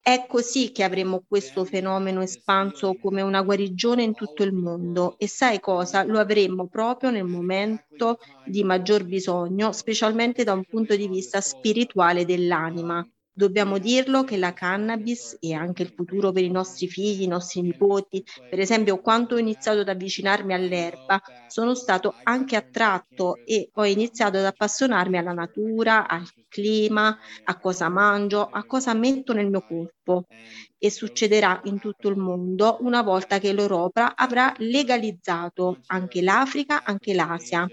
[0.08, 5.28] È così che avremo questo fenomeno espanso come una guarigione in tutto il mondo e
[5.28, 6.04] sai cosa?
[6.04, 12.24] Lo avremo proprio nel momento di maggior bisogno, specialmente da un punto di vista spirituale
[12.24, 13.06] dell'anima.
[13.38, 17.62] Dobbiamo dirlo che la cannabis e anche il futuro per i nostri figli, i nostri
[17.62, 23.86] nipoti, per esempio quando ho iniziato ad avvicinarmi all'erba, sono stato anche attratto e ho
[23.86, 29.64] iniziato ad appassionarmi alla natura, al clima, a cosa mangio, a cosa metto nel mio
[29.64, 30.28] corpo.
[30.78, 37.14] E succederà in tutto il mondo una volta che l'Europa avrà legalizzato anche l'Africa, anche
[37.14, 37.70] l'Asia.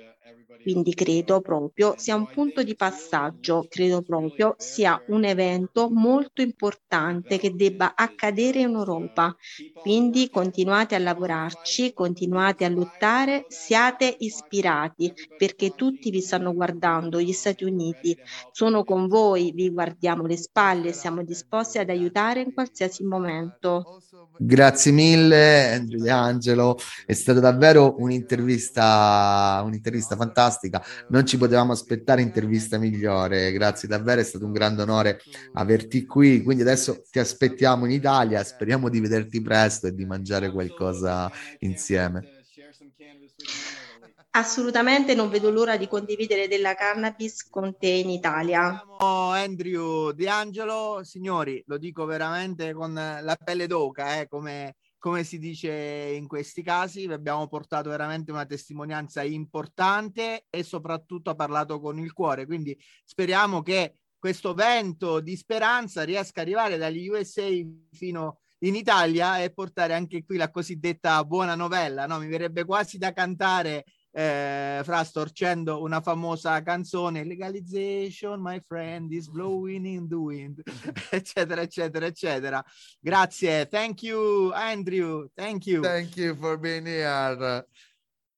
[0.61, 7.39] Quindi credo proprio sia un punto di passaggio, credo proprio sia un evento molto importante
[7.39, 9.35] che debba accadere in Europa.
[9.77, 17.33] Quindi continuate a lavorarci, continuate a lottare, siate ispirati perché tutti vi stanno guardando, gli
[17.33, 18.17] Stati Uniti
[18.51, 23.99] sono con voi, vi guardiamo le spalle, siamo disposti ad aiutare in qualsiasi momento.
[24.37, 32.23] Grazie mille De Angelo, è stata davvero un'intervista, un'intervista fantastica fantastica, non ci potevamo aspettare
[32.23, 35.21] intervista migliore, grazie davvero, è stato un grande onore
[35.55, 40.51] averti qui, quindi adesso ti aspettiamo in Italia, speriamo di vederti presto e di mangiare
[40.51, 42.41] qualcosa insieme.
[44.35, 48.83] Assolutamente non vedo l'ora di condividere della cannabis con te in Italia.
[48.99, 55.41] Andrew Di Angelo, signori, lo dico veramente con la pelle d'oca, eh, come come si
[55.41, 61.81] dice in questi casi, vi abbiamo portato veramente una testimonianza importante e soprattutto ha parlato
[61.81, 62.47] con il cuore.
[62.47, 67.49] Quindi speriamo che questo vento di speranza riesca ad arrivare dagli USA
[67.91, 72.07] fino in Italia e portare anche qui la cosiddetta buona novella.
[72.07, 72.21] No?
[72.21, 79.29] Mi verrebbe quasi da cantare eh, fra storcendo una famosa canzone legalization my friend is
[79.29, 80.63] blowing in the wind
[81.11, 82.65] eccetera eccetera eccetera.
[83.01, 83.67] Grazie.
[83.67, 85.29] Thank you Andrew.
[85.35, 85.83] Thank you.
[85.83, 87.67] Thank you for being here.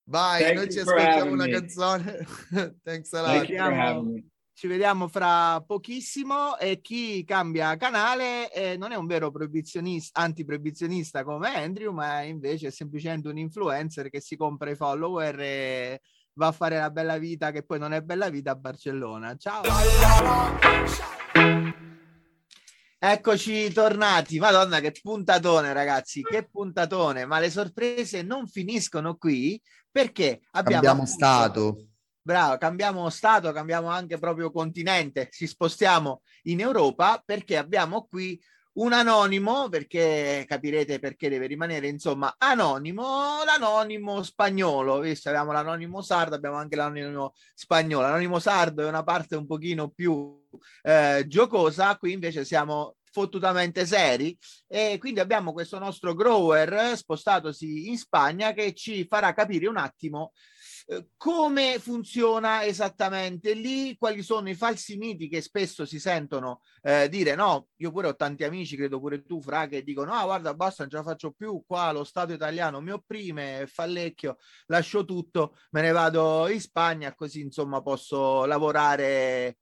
[0.07, 2.27] Vai thank noi ci ascoltiamo una canzone.
[2.85, 4.33] Thanks a lot
[4.65, 11.23] ci vediamo fra pochissimo e chi cambia canale eh, non è un vero proibizionista, antiproibizionista
[11.23, 16.01] come Andrew, ma invece è semplicemente un influencer che si compra i follower e
[16.33, 19.37] va a fare la bella vita che poi non è bella vita a Barcellona.
[19.37, 19.65] Ciao!
[22.99, 30.41] Eccoci tornati, madonna che puntatone ragazzi, che puntatone, ma le sorprese non finiscono qui perché
[30.53, 30.79] abbiamo...
[30.79, 31.13] Abbiamo appunto...
[31.13, 31.89] stato
[32.27, 38.41] Bravo, cambiamo stato, cambiamo anche proprio continente, ci spostiamo in Europa perché abbiamo qui
[38.77, 46.35] un anonimo, perché capirete perché deve rimanere, insomma, anonimo, l'anonimo spagnolo, visto abbiamo l'anonimo sardo,
[46.35, 48.07] abbiamo anche l'anonimo spagnolo.
[48.07, 50.43] L'anonimo sardo è una parte un pochino più
[50.81, 57.99] eh, giocosa, qui invece siamo fottutamente seri e quindi abbiamo questo nostro grower spostatosi in
[57.99, 60.33] Spagna che ci farà capire un attimo
[60.87, 63.97] eh, come funziona esattamente lì?
[63.97, 67.35] Quali sono i falsi miti che spesso si sentono eh, dire?
[67.35, 70.83] No, io pure ho tanti amici, credo pure tu, Fra, che dicono: Ah, guarda, basta,
[70.83, 71.63] non ce la faccio più.
[71.67, 77.41] Qua lo Stato italiano mi opprime, fallecchio, lascio tutto, me ne vado in Spagna, così
[77.41, 79.59] insomma posso lavorare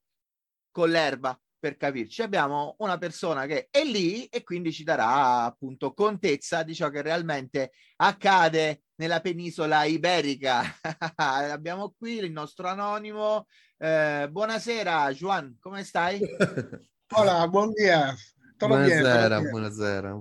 [0.71, 2.23] con l'erba per capirci.
[2.23, 7.03] Abbiamo una persona che è lì e quindi ci darà appunto contezza di ciò che
[7.03, 10.61] realmente accade nella penisola iberica.
[11.15, 13.47] Abbiamo qui il nostro anonimo.
[13.79, 16.19] Eh, buonasera, Juan, come stai?
[17.15, 18.13] Hola, buon dia.
[18.57, 20.21] Buonasera, buonasera.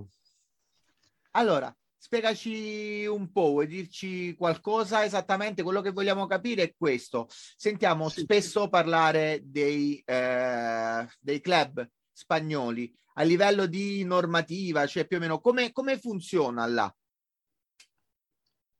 [1.32, 5.62] Allora, spiegaci un po', vuoi dirci qualcosa esattamente?
[5.62, 7.28] Quello che vogliamo capire è questo.
[7.30, 8.22] Sentiamo sì.
[8.22, 15.40] spesso parlare dei, eh, dei club spagnoli a livello di normativa, cioè più o meno
[15.40, 16.92] come, come funziona là?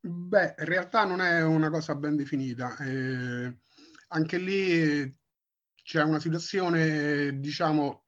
[0.01, 2.77] Beh, in realtà non è una cosa ben definita.
[2.79, 3.57] Eh,
[4.09, 5.17] anche lì
[5.81, 8.05] c'è una situazione, diciamo,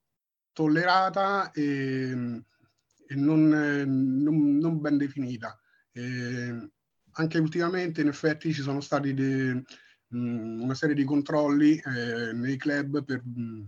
[0.53, 2.43] tollerata e,
[3.11, 5.59] non, non, non, ben definita.
[5.93, 6.71] Eh,
[7.13, 9.63] anche ultimamente, in effetti, ci sono stati de,
[10.09, 13.61] mh, mm, una serie di controlli eh, nei club per, mh, mm,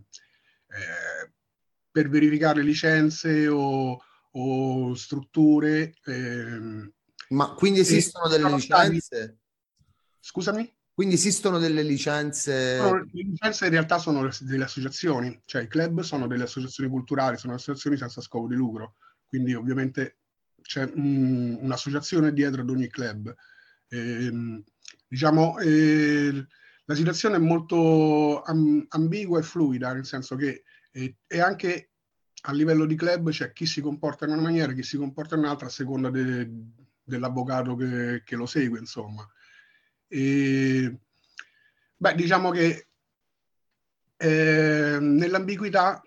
[0.69, 1.33] eh,
[1.91, 3.99] per verificare licenze o,
[4.33, 6.93] o strutture ehm,
[7.29, 9.39] ma quindi esistono delle licenze?
[10.21, 10.73] Scusami?
[10.93, 12.79] Quindi esistono delle licenze?
[12.79, 17.37] No, le licenze in realtà sono delle associazioni, cioè i club sono delle associazioni culturali,
[17.37, 18.95] sono associazioni senza scopo di lucro,
[19.29, 20.19] quindi ovviamente
[20.63, 23.35] c'è un, un'associazione dietro ad ogni club.
[23.89, 24.63] E, ehm,
[25.09, 26.47] diciamo, eh,
[26.85, 30.63] la situazione è molto am- ambigua e fluida, nel senso che
[30.93, 31.91] eh, è anche
[32.49, 35.43] a livello di club c'è chi si comporta in una maniera, chi si comporta in
[35.43, 36.49] un'altra a seconda de-
[37.03, 39.29] dell'avvocato che, che, lo segue, insomma.
[40.09, 40.99] E,
[41.97, 42.89] beh, diciamo che
[44.17, 46.01] eh, nell'ambiguità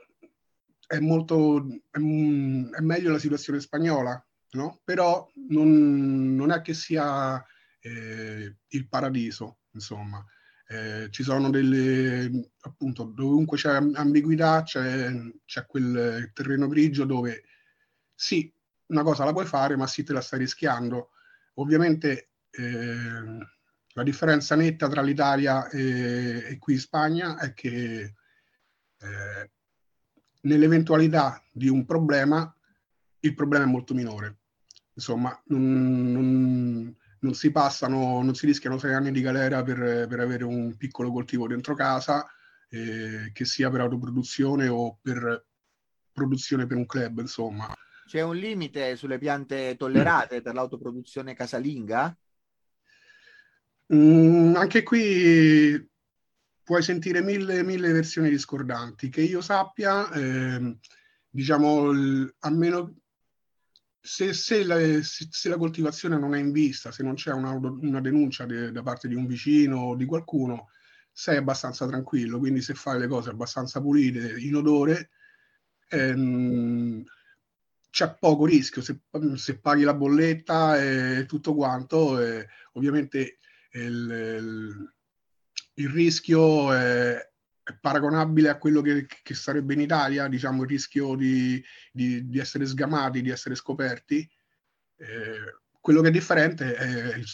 [0.89, 4.82] è molto è, è, meglio la situazione spagnola, no?
[4.84, 7.45] Però non, non è che sia
[7.80, 10.25] eh, il paradiso, insomma.
[10.67, 15.12] Eh, ci sono delle appunto dovunque c'è ambiguità c'è,
[15.43, 17.43] c'è quel terreno grigio dove
[18.13, 18.54] sì
[18.88, 21.12] una cosa la puoi fare, ma sì te la stai rischiando.
[21.56, 23.38] Ovviamente eh,
[23.93, 28.15] la differenza netta tra l'Italia e, e, qui in Spagna è che
[28.97, 29.52] eh,
[30.41, 32.54] nell'eventualità di un problema,
[33.21, 34.38] il problema è molto minore.
[34.93, 40.19] Insomma, non, non, non si passano, non si rischiano sei anni di galera per, per
[40.19, 42.28] avere un piccolo coltivo dentro casa,
[42.69, 45.45] eh, che sia per autoproduzione o per
[46.12, 47.73] produzione per un club, insomma
[48.10, 52.17] c'è un limite sulle piante tollerate per l'autoproduzione casalinga?
[53.93, 55.88] Mm, anche qui
[56.69, 59.10] puoi sentire mille, mille versioni discordanti.
[59.10, 60.77] Che io sappia, eh,
[61.27, 61.89] diciamo,
[62.38, 62.95] a meno
[63.99, 68.01] se, se, la, se, la, coltivazione non è in vista, se non c'è una, una
[68.01, 70.69] denuncia de, da parte di un vicino o di qualcuno,
[71.12, 72.38] sei abbastanza tranquillo.
[72.38, 75.10] Quindi se fai le cose abbastanza pulite, in odore,
[75.88, 77.03] ehm,
[77.89, 78.99] c'è poco rischio, se,
[79.38, 83.39] se, paghi la bolletta e tutto quanto, eh, ovviamente
[83.71, 84.93] il, il,
[85.79, 87.15] il rischio è,
[87.63, 92.39] è, paragonabile a quello che, che, sarebbe in Italia, diciamo il rischio di, di, di
[92.39, 94.29] essere sgamati, di essere scoperti.
[94.97, 97.25] Eh, quello che è differente è il,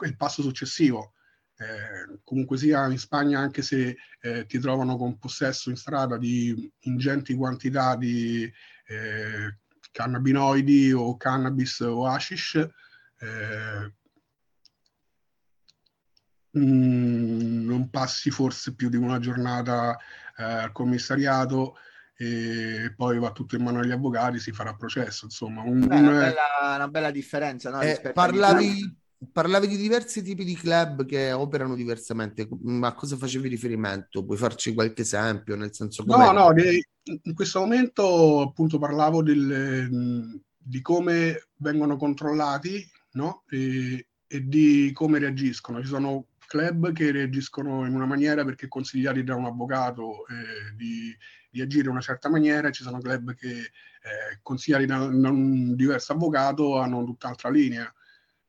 [0.00, 1.14] è il passo successivo.
[1.58, 6.70] Eh, comunque sia in Spagna, anche se eh, ti trovano con possesso in strada di
[6.80, 8.44] ingenti quantità di
[8.88, 9.58] eh,
[9.90, 13.94] cannabinoidi o cannabis o hashish, eh,
[16.58, 19.96] mh, non passi forse più di una giornata
[20.36, 21.76] eh, al commissariato
[22.18, 25.26] e poi va tutto in mano agli avvocati, si farà processo.
[25.26, 27.68] Insomma, un, Beh, una, bella, una, bella, differenza.
[27.68, 28.96] No, eh, parlavi,
[29.30, 34.24] parlavi, di diversi tipi di club che operano diversamente, ma a cosa facevi riferimento?
[34.24, 35.56] Puoi farci qualche esempio?
[35.56, 42.82] Nel senso no, no, in questo momento appunto parlavo del, di come vengono controllati
[43.12, 43.42] no?
[43.50, 45.82] e, e di come reagiscono.
[45.82, 51.14] Ci sono club che reagiscono in una maniera perché consigliati da un avvocato eh, di,
[51.50, 55.74] di, agire in una certa maniera, ci sono club che eh, consigliati da, da, un
[55.74, 57.92] diverso avvocato hanno tutt'altra linea.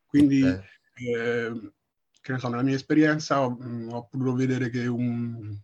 [0.05, 0.63] Quindi, okay.
[0.93, 1.71] eh,
[2.21, 3.57] che ne so, nella mia esperienza ho,
[3.89, 5.57] ho potuto vedere che un,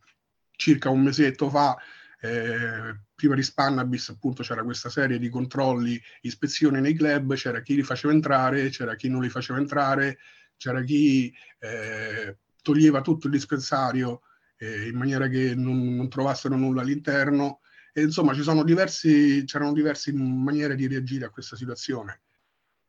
[0.55, 1.77] circa un mesetto fa
[2.23, 7.75] eh, prima di Spannabis appunto c'era questa serie di controlli, ispezioni nei club, c'era chi
[7.75, 10.19] li faceva entrare, c'era chi non li faceva entrare,
[10.63, 14.21] c'era chi eh, toglieva tutto il dispensario
[14.55, 17.59] eh, in maniera che non, non, trovassero nulla all'interno.
[17.91, 22.21] E, insomma, ci sono diversi, c'erano diverse maniere di reagire a questa situazione.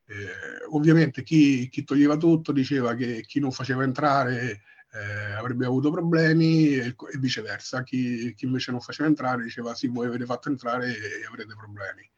[0.06, 4.60] Eh, ovviamente chi, chi, toglieva tutto diceva che chi non faceva entrare
[4.92, 7.82] eh, avrebbe avuto problemi e, e viceversa.
[7.82, 12.08] Chi, chi, invece non faceva entrare diceva sì, voi avete fatto entrare e avrete problemi.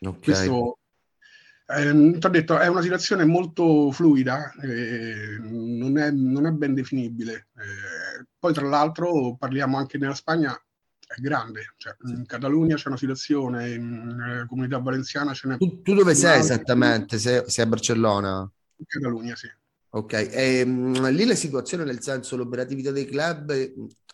[0.00, 0.20] Okay.
[0.20, 0.79] Questo
[1.76, 6.74] eh, ti ho detto, è una situazione molto fluida, eh, non, è, non, è, ben
[6.74, 7.48] definibile.
[7.56, 11.74] Eh, poi, tra l'altro, parliamo anche nella Spagna, è grande.
[11.76, 15.56] Cioè, in Catalogna c'è una situazione, in eh, Comunità Valenciana ce n'è.
[15.58, 17.18] Tu, tu dove sei esattamente?
[17.18, 18.50] Sei, sei, a Barcellona?
[18.76, 19.48] In Catalogna, sì.
[19.92, 23.52] Ok, e, um, lì la situazione nel senso l'operatività dei club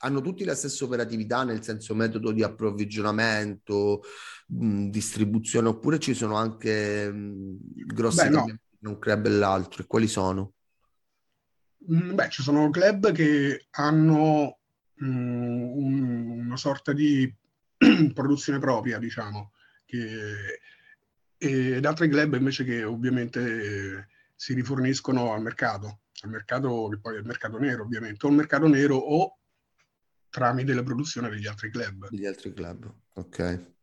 [0.00, 4.02] hanno tutti la stessa operatività nel senso metodo di approvvigionamento,
[4.46, 7.58] mh, distribuzione oppure ci sono anche mh,
[7.88, 8.58] grossi Beh, no.
[8.80, 10.54] un club e l'altro e quali sono?
[11.76, 14.58] Beh, ci sono club che hanno
[15.00, 17.30] un, una sorta di
[18.14, 19.52] produzione propria, diciamo,
[19.84, 20.60] che,
[21.36, 27.18] ed altri club invece che ovviamente si riforniscono al mercato, al mercato che poi è
[27.18, 29.38] il mercato nero ovviamente, o il mercato nero o
[30.28, 32.10] tramite la produzione degli altri club.
[32.10, 33.74] Degli altri club, ok.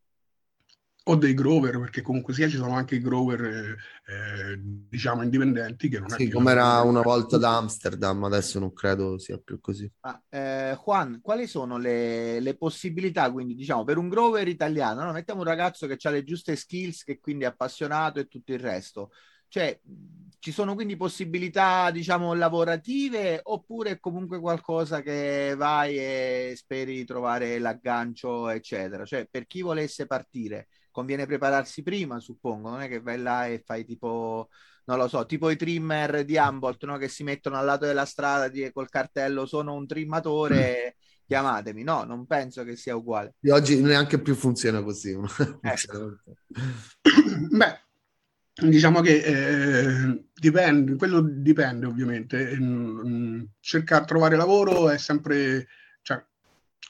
[1.06, 3.76] O dei grower, perché comunque sia ci sono anche i grower, eh,
[4.06, 8.72] eh diciamo, indipendenti che non sì, è come era una volta da Amsterdam, adesso non
[8.72, 9.92] credo sia più così.
[10.02, 15.12] Ah, eh, Juan, quali sono le, le, possibilità, quindi, diciamo, per un grower italiano, no?
[15.12, 18.60] mettiamo un ragazzo che ha le giuste skills, che quindi è appassionato e tutto il
[18.60, 19.10] resto,
[19.54, 19.78] cioè,
[20.44, 27.60] ci sono quindi possibilità, diciamo, lavorative oppure comunque qualcosa che vai e speri di trovare
[27.60, 29.06] l'aggancio, eccetera?
[29.06, 33.64] Cioè, per chi volesse partire, conviene prepararsi prima, suppongo, non è che vai là e
[33.66, 34.50] fai tipo,
[34.84, 36.98] non lo so, tipo i trimmer di Humboldt, no?
[36.98, 41.26] Che si mettono al lato della strada di, col cartello sono un trimmatore, mm.
[41.26, 41.84] chiamatemi.
[41.84, 43.36] No, non penso che sia uguale.
[43.40, 45.16] E oggi neanche più funziona così.
[45.62, 46.18] Ecco.
[47.50, 47.84] Beh,
[48.56, 52.56] Diciamo che eh, dipende, quello dipende ovviamente.
[52.56, 55.68] Mm, cercare di trovare lavoro è sempre,
[56.04, 56.24] cioè,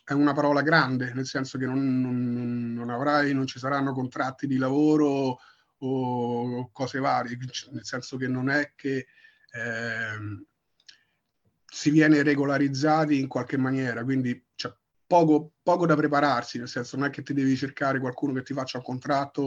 [0.03, 4.45] è una parola grande, nel senso che non, non, non, avrai, non ci saranno contratti
[4.45, 5.39] di lavoro
[5.78, 7.38] o cose varie,
[7.72, 9.07] nel senso che non è che
[9.51, 10.45] eh,
[11.66, 14.74] si viene regolarizzati in qualche maniera, quindi c'è
[15.07, 18.53] poco, poco, da prepararsi, nel senso non è che ti devi cercare qualcuno che ti
[18.53, 19.41] faccia un contratto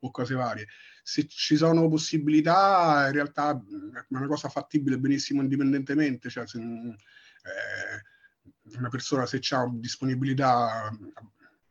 [0.00, 0.66] o cose varie
[1.08, 8.76] se ci sono possibilità, in realtà è una cosa fattibile benissimo indipendentemente, cioè se, eh,
[8.76, 10.94] una persona se ha disponibilità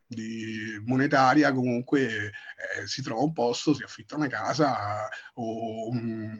[0.04, 6.36] di monetaria comunque eh, si trova un posto, si affitta una casa o un,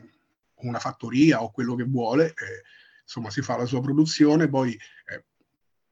[0.63, 2.63] una fattoria o quello che vuole, eh,
[3.03, 5.25] insomma si fa la sua produzione, poi eh,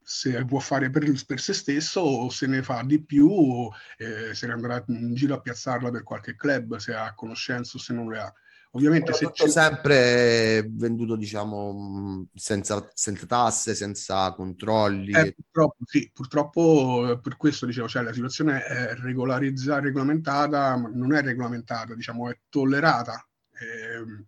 [0.09, 4.47] se può fare per, per, se stesso o se ne fa di più eh, se
[4.47, 8.09] ne andrà in giro a piazzarla per qualche club se ha conoscenza o se non
[8.09, 8.33] le ha.
[8.71, 9.49] Ovviamente se c'è...
[9.49, 15.11] sempre venduto diciamo senza, senza tasse, senza controlli.
[15.11, 20.89] Eh, purtroppo, sì, purtroppo eh, per questo dicevo, cioè la situazione è regolarizzata, regolamentata, ma
[20.93, 23.27] non è regolamentata, diciamo è tollerata.
[23.59, 24.25] Eh,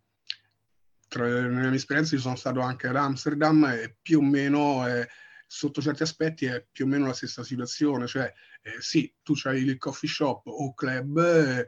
[1.07, 4.89] tra, nella mia esperienza io sono stato anche ad Amsterdam e più o meno...
[4.89, 5.09] Eh,
[5.51, 8.31] sotto certi aspetti è più o meno la stessa situazione, cioè
[8.63, 11.67] eh, sì, tu hai il coffee shop o club, eh,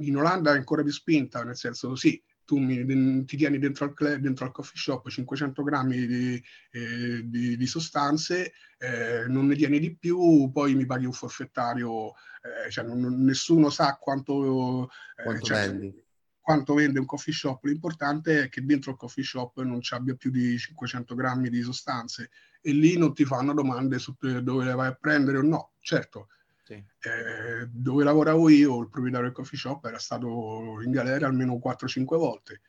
[0.00, 3.94] in Olanda è ancora più spinta, nel senso sì, tu mi, ti tieni dentro al,
[3.94, 6.42] club, dentro al coffee shop 500 grammi di,
[6.72, 12.08] eh, di, di sostanze, eh, non ne tieni di più, poi mi paghi un forfettario,
[12.08, 15.92] eh, cioè non, nessuno sa quanto, eh, quanto cioè,
[16.40, 20.14] quanto vende un coffee shop, l'importante è che dentro il coffee shop non ci abbia
[20.14, 22.30] più di 500 grammi di sostanze
[22.64, 25.72] e lì non ti fanno domande su dove le vai a prendere o no.
[25.80, 26.28] Certo,
[26.62, 26.74] sì.
[26.74, 32.04] eh, dove lavoravo io, il proprietario del coffee shop era stato in galera almeno 4-5
[32.16, 32.60] volte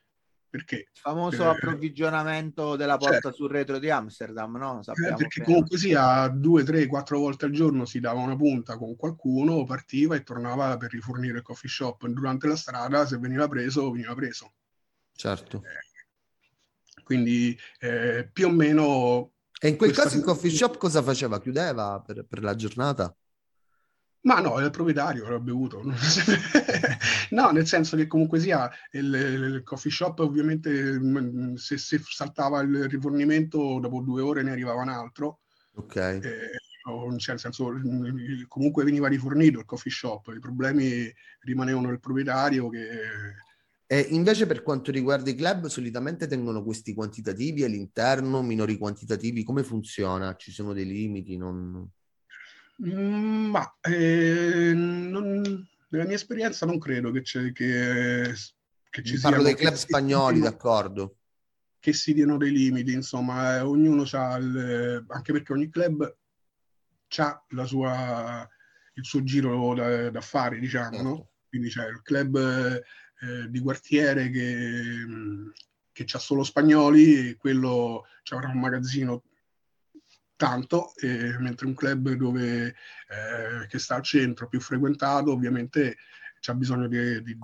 [0.55, 0.75] perché?
[0.75, 3.33] Il famoso eh, approvvigionamento della porta certo.
[3.33, 4.79] sul retro di Amsterdam, no?
[4.79, 5.45] Eh, perché bene.
[5.45, 10.15] comunque sia due, tre, quattro volte al giorno si dava una punta con qualcuno, partiva
[10.15, 12.07] e tornava per rifornire il coffee shop.
[12.07, 14.53] Durante la strada, se veniva preso, veniva preso.
[15.13, 15.61] Certo.
[15.61, 19.31] Eh, quindi eh, più o meno...
[19.59, 21.39] E in quel caso il coffee shop cosa faceva?
[21.39, 23.15] Chiudeva per, per la giornata?
[24.25, 25.83] Ma no, il proprietario l'ha bevuto.
[27.29, 32.61] no, nel senso che comunque sia il, il coffee shop, ovviamente, mm, se, se, saltava
[32.61, 35.41] il rifornimento, dopo due ore ne arrivava un altro.
[35.75, 35.95] Ok.
[35.95, 36.21] Eh,
[37.17, 42.69] cioè, nel senso, mm, comunque veniva rifornito il coffee shop, i problemi rimanevano nel proprietario
[42.69, 42.87] che...
[43.87, 49.63] E invece per quanto riguarda i club, solitamente tengono questi quantitativi all'interno, minori quantitativi, come
[49.63, 50.35] funziona?
[50.35, 51.37] Ci sono dei limiti?
[51.37, 51.87] Non...
[52.83, 58.33] Mm, ma eh, non, nella mia esperienza non credo che, che,
[58.89, 59.29] che ci sia...
[59.29, 61.17] Parlo dei club spagnoli, diano, d'accordo.
[61.79, 65.05] Che si diano dei limiti, insomma, eh, ognuno ha il...
[65.09, 66.17] anche perché ogni club
[67.17, 68.49] ha la sua,
[68.95, 71.07] il suo giro da, da fare, diciamo, certo.
[71.07, 71.29] no?
[71.47, 72.83] Quindi c'è il club eh,
[73.49, 75.05] di quartiere che,
[75.91, 79.23] che ha solo spagnoli e quello avrà un magazzino
[80.35, 85.97] tanto, eh, mentre un club dove, eh, che sta al centro, più frequentato, ovviamente
[86.39, 87.37] c'ha bisogno di, di,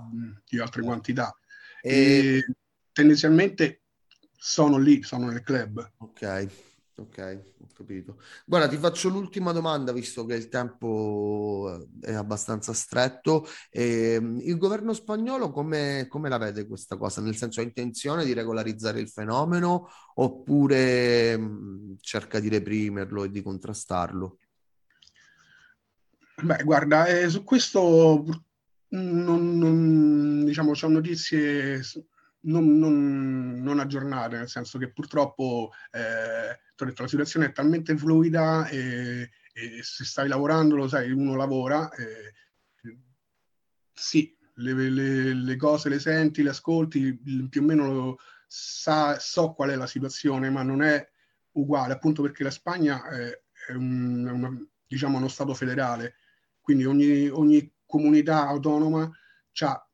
[0.45, 1.35] di altre quantità.
[1.81, 2.37] E...
[2.37, 2.45] e
[2.91, 3.83] tendenzialmente
[4.37, 5.91] sono lì, sono nel club.
[5.97, 6.70] Ok.
[7.01, 8.21] Ok, ho capito.
[8.45, 13.47] Guarda, ti faccio l'ultima domanda, visto che il tempo eh, è abbastanza stretto.
[13.71, 17.19] E, ehm, il governo spagnolo come, come, la vede questa cosa?
[17.21, 23.31] Nel senso, ha intenzione di regolarizzare il fenomeno oppure mh, mm, cerca di reprimerlo e
[23.31, 24.37] di contrastarlo?
[26.43, 28.25] Beh, guarda, eh, su questo
[28.89, 31.81] non, non, diciamo, ho notizie
[32.41, 39.29] non, non, non, aggiornate, nel senso che purtroppo eh, la situazione è talmente fluida e,
[39.53, 42.33] e, se stai lavorando, lo sai, uno lavora, eh,
[43.93, 48.17] sì, le, le, le, cose le senti, le ascolti, più o meno
[48.47, 51.07] sa, so qual è la situazione, ma non è
[51.53, 56.15] uguale, appunto perché la Spagna è, è un, una, diciamo uno Stato federale,
[56.61, 59.09] quindi ogni, ogni comunità autonoma
[59.59, 59.90] ha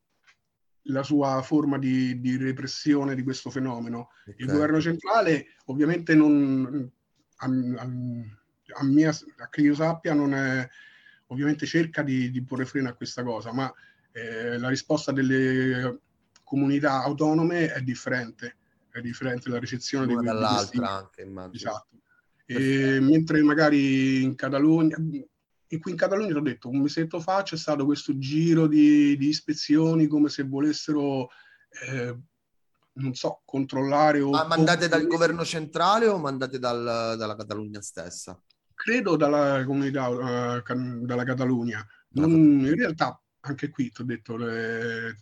[0.88, 4.10] la sua forma di, di, repressione di questo fenomeno.
[4.22, 4.36] Okay.
[4.38, 6.90] Il governo centrale ovviamente non,
[7.38, 7.90] a, a,
[8.80, 10.68] a, mia, a che io sappia, non è,
[11.28, 13.72] ovviamente cerca di, di porre freno a questa cosa, ma
[14.12, 16.02] eh, la risposta delle
[16.44, 18.56] comunità autonome è differente,
[18.90, 21.56] è differente la ricezione Una di dall'altra anche, immagino.
[21.56, 21.96] Esatto.
[23.04, 24.96] Mentre magari in Catalogna,
[25.68, 29.18] e qui in Catalogna ti ho detto, un mesetto fa c'è stato questo giro di,
[29.18, 31.30] di ispezioni come se volessero,
[31.88, 32.18] eh,
[32.94, 34.30] non so, controllare o...
[34.30, 38.42] Ma mandate dal governo centrale o mandate dal, dalla Catalogna stessa?
[38.74, 40.62] Credo dalla comunità, uh,
[41.06, 41.86] dalla Catalogna.
[42.10, 45.16] Non, in realtà, anche qui ti ho detto, le,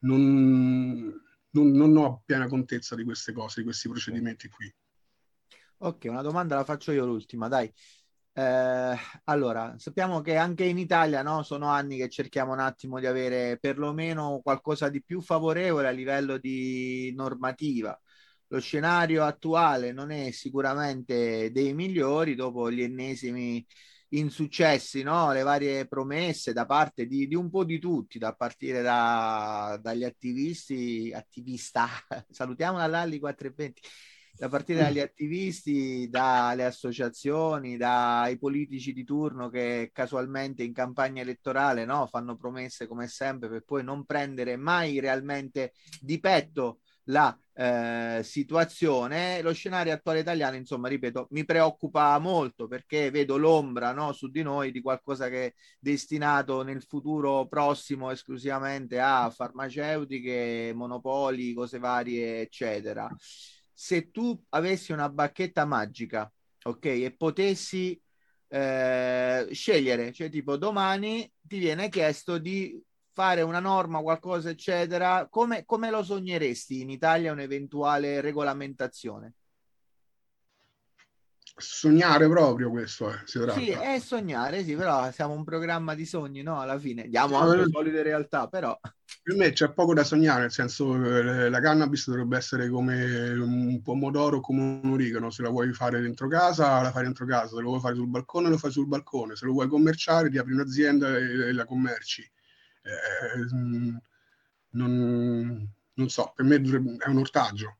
[0.00, 4.74] non, non, non ho piena contezza di queste cose, di questi procedimenti qui.
[5.82, 7.72] Ok, una domanda la faccio io l'ultima, dai.
[8.40, 13.04] Eh, allora, sappiamo che anche in Italia no, sono anni che cerchiamo un attimo di
[13.06, 17.98] avere perlomeno qualcosa di più favorevole a livello di normativa.
[18.46, 23.64] Lo scenario attuale non è sicuramente dei migliori dopo gli ennesimi
[24.12, 25.32] insuccessi, no?
[25.32, 30.04] le varie promesse da parte di, di un po' di tutti, da partire da, dagli
[30.04, 31.86] attivisti, attivista,
[32.30, 33.80] salutiamo la Lalli 420
[34.36, 41.84] da partire dagli attivisti, dalle associazioni, dai politici di turno che casualmente in campagna elettorale
[41.84, 48.20] no, fanno promesse come sempre per poi non prendere mai realmente di petto la eh,
[48.22, 49.42] situazione.
[49.42, 54.42] Lo scenario attuale italiano, insomma, ripeto, mi preoccupa molto perché vedo l'ombra no, su di
[54.42, 62.40] noi di qualcosa che è destinato nel futuro prossimo esclusivamente a farmaceutiche, monopoli, cose varie,
[62.40, 63.08] eccetera
[63.82, 66.30] se tu avessi una bacchetta magica,
[66.64, 67.98] ok, e potessi
[68.48, 72.78] eh, scegliere, cioè tipo domani ti viene chiesto di
[73.14, 79.36] fare una norma, qualcosa, eccetera, come, come lo sogneresti in Italia un'eventuale regolamentazione?
[81.60, 86.42] Sognare proprio questo, eh, si Sì, è sognare, sì, però siamo un programma di sogni,
[86.42, 86.60] no?
[86.60, 88.78] Alla fine, diamo anche solide realtà, però...
[89.22, 93.82] Per me c'è poco da sognare, nel senso eh, la cannabis dovrebbe essere come un
[93.82, 97.60] pomodoro, come un origano, se la vuoi fare dentro casa, la fai dentro casa, se
[97.60, 100.52] lo vuoi fare sul balcone, lo fai sul balcone, se lo vuoi commerciare, ti apri
[100.52, 102.22] un'azienda e, la commerci.
[102.82, 103.96] Eh, mm,
[104.70, 107.79] non, non so, per me è un ortaggio.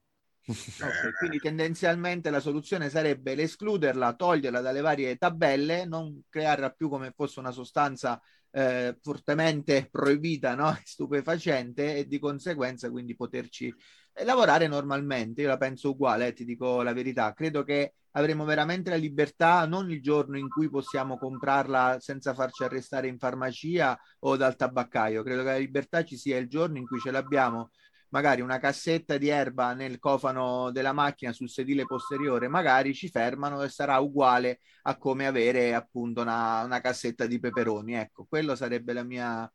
[0.50, 7.12] Okay, quindi tendenzialmente la soluzione sarebbe l'escluderla, toglierla dalle varie tabelle, non crearla più come
[7.14, 8.20] fosse una sostanza
[8.50, 10.76] eh, fortemente proibita, no?
[10.84, 13.72] stupefacente e di conseguenza quindi poterci
[14.12, 15.42] eh, lavorare normalmente.
[15.42, 17.32] Io la penso uguale, eh, ti dico la verità.
[17.32, 22.64] Credo che avremo veramente la libertà non il giorno in cui possiamo comprarla senza farci
[22.64, 25.22] arrestare in farmacia o dal tabaccaio.
[25.22, 27.70] Credo che la libertà ci sia il giorno in cui ce l'abbiamo
[28.10, 33.62] magari una cassetta di erba nel cofano della macchina sul sedile posteriore, magari ci fermano
[33.62, 37.94] e sarà uguale a come avere appunto una, una cassetta di peperoni.
[37.94, 39.50] Ecco, quello sarebbe la mia,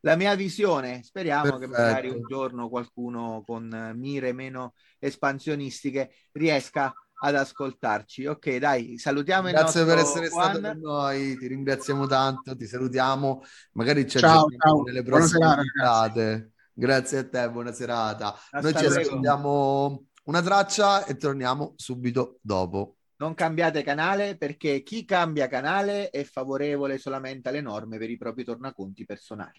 [0.00, 1.02] la mia visione.
[1.02, 1.60] Speriamo Perfetto.
[1.60, 8.26] che magari un giorno qualcuno con mire meno espansionistiche riesca ad ascoltarci.
[8.26, 10.50] Ok, dai, salutiamo Grazie per essere Juan.
[10.50, 13.42] stato con noi, ti ringraziamo tanto, ti salutiamo.
[13.72, 16.50] Magari ci aggiorniamo nelle prossime puntate.
[16.78, 18.34] Grazie a te, buona serata.
[18.34, 22.96] Hasta Noi ci ascoltiamo una traccia e torniamo subito dopo.
[23.16, 28.44] Non cambiate canale perché chi cambia canale è favorevole solamente alle norme per i propri
[28.44, 29.58] tornaconti personali.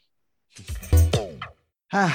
[1.87, 2.11] Ah,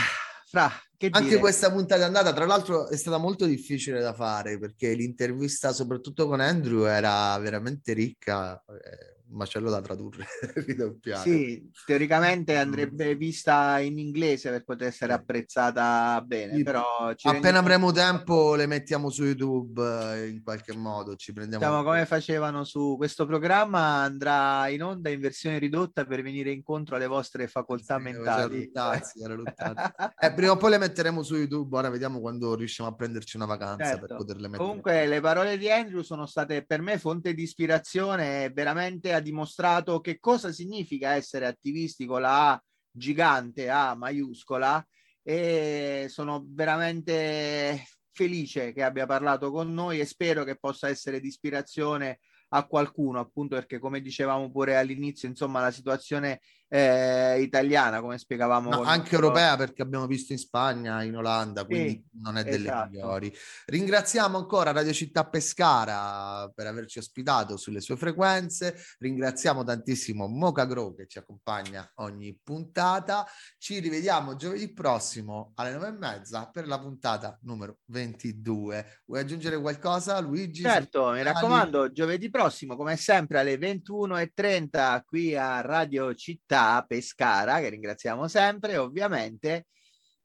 [0.46, 1.38] fra, Anche dire?
[1.38, 6.28] questa puntata è andata, tra l'altro è stata molto difficile da fare perché l'intervista soprattutto
[6.28, 8.54] con Andrew era veramente ricca.
[8.66, 10.26] Eh macello da tradurre,
[11.22, 16.62] Sì, teoricamente andrebbe vista in inglese per poter essere apprezzata bene, sì.
[16.62, 16.84] però...
[17.22, 21.64] Appena avremo tempo le mettiamo su YouTube eh, in qualche modo, ci prendiamo...
[21.64, 26.96] Diciamo come facevano su questo programma, andrà in onda in versione ridotta per venire incontro
[26.96, 28.64] alle vostre facoltà sì, mentali.
[28.64, 29.20] Luttanzi,
[30.20, 33.46] eh, prima o poi le metteremo su YouTube, ora vediamo quando riusciamo a prenderci una
[33.46, 34.06] vacanza certo.
[34.06, 34.64] per poterle mettere.
[34.64, 40.18] Comunque le parole di Andrew sono state per me fonte di ispirazione veramente dimostrato che
[40.18, 44.86] cosa significa essere attivisti con la A gigante, A maiuscola,
[45.22, 51.28] e sono veramente felice che abbia parlato con noi e spero che possa essere di
[51.28, 52.20] ispirazione
[52.54, 56.40] a qualcuno, appunto perché come dicevamo pure all'inizio, insomma, la situazione
[56.74, 58.70] eh, italiana, come spiegavamo.
[58.70, 62.68] No, anche europea, perché abbiamo visto in Spagna, in Olanda, quindi sì, non è delle
[62.68, 62.88] esatto.
[62.88, 63.36] migliori.
[63.66, 68.74] Ringraziamo ancora Radio Città Pescara per averci ospitato sulle sue frequenze.
[69.00, 73.26] Ringraziamo tantissimo Moca Grow che ci accompagna ogni puntata.
[73.58, 79.02] Ci rivediamo giovedì prossimo alle nove e mezza per la puntata numero 22.
[79.04, 80.62] Vuoi aggiungere qualcosa, Luigi?
[80.62, 87.68] Certo, mi raccomando, giovedì prossimo, come sempre, alle 21.30 qui a Radio Città Pescara, che
[87.68, 89.66] ringraziamo sempre, ovviamente.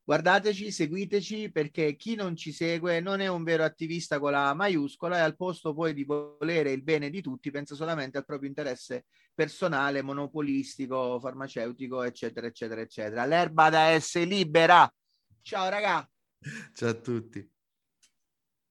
[0.07, 5.17] Guardateci, seguiteci perché chi non ci segue non è un vero attivista con la maiuscola
[5.17, 9.03] e al posto poi di volere il bene di tutti pensa solamente al proprio interesse
[9.33, 13.25] personale, monopolistico, farmaceutico, eccetera, eccetera, eccetera.
[13.25, 14.89] L'erba da essere libera.
[15.41, 16.09] Ciao raga.
[16.73, 17.56] Ciao a tutti.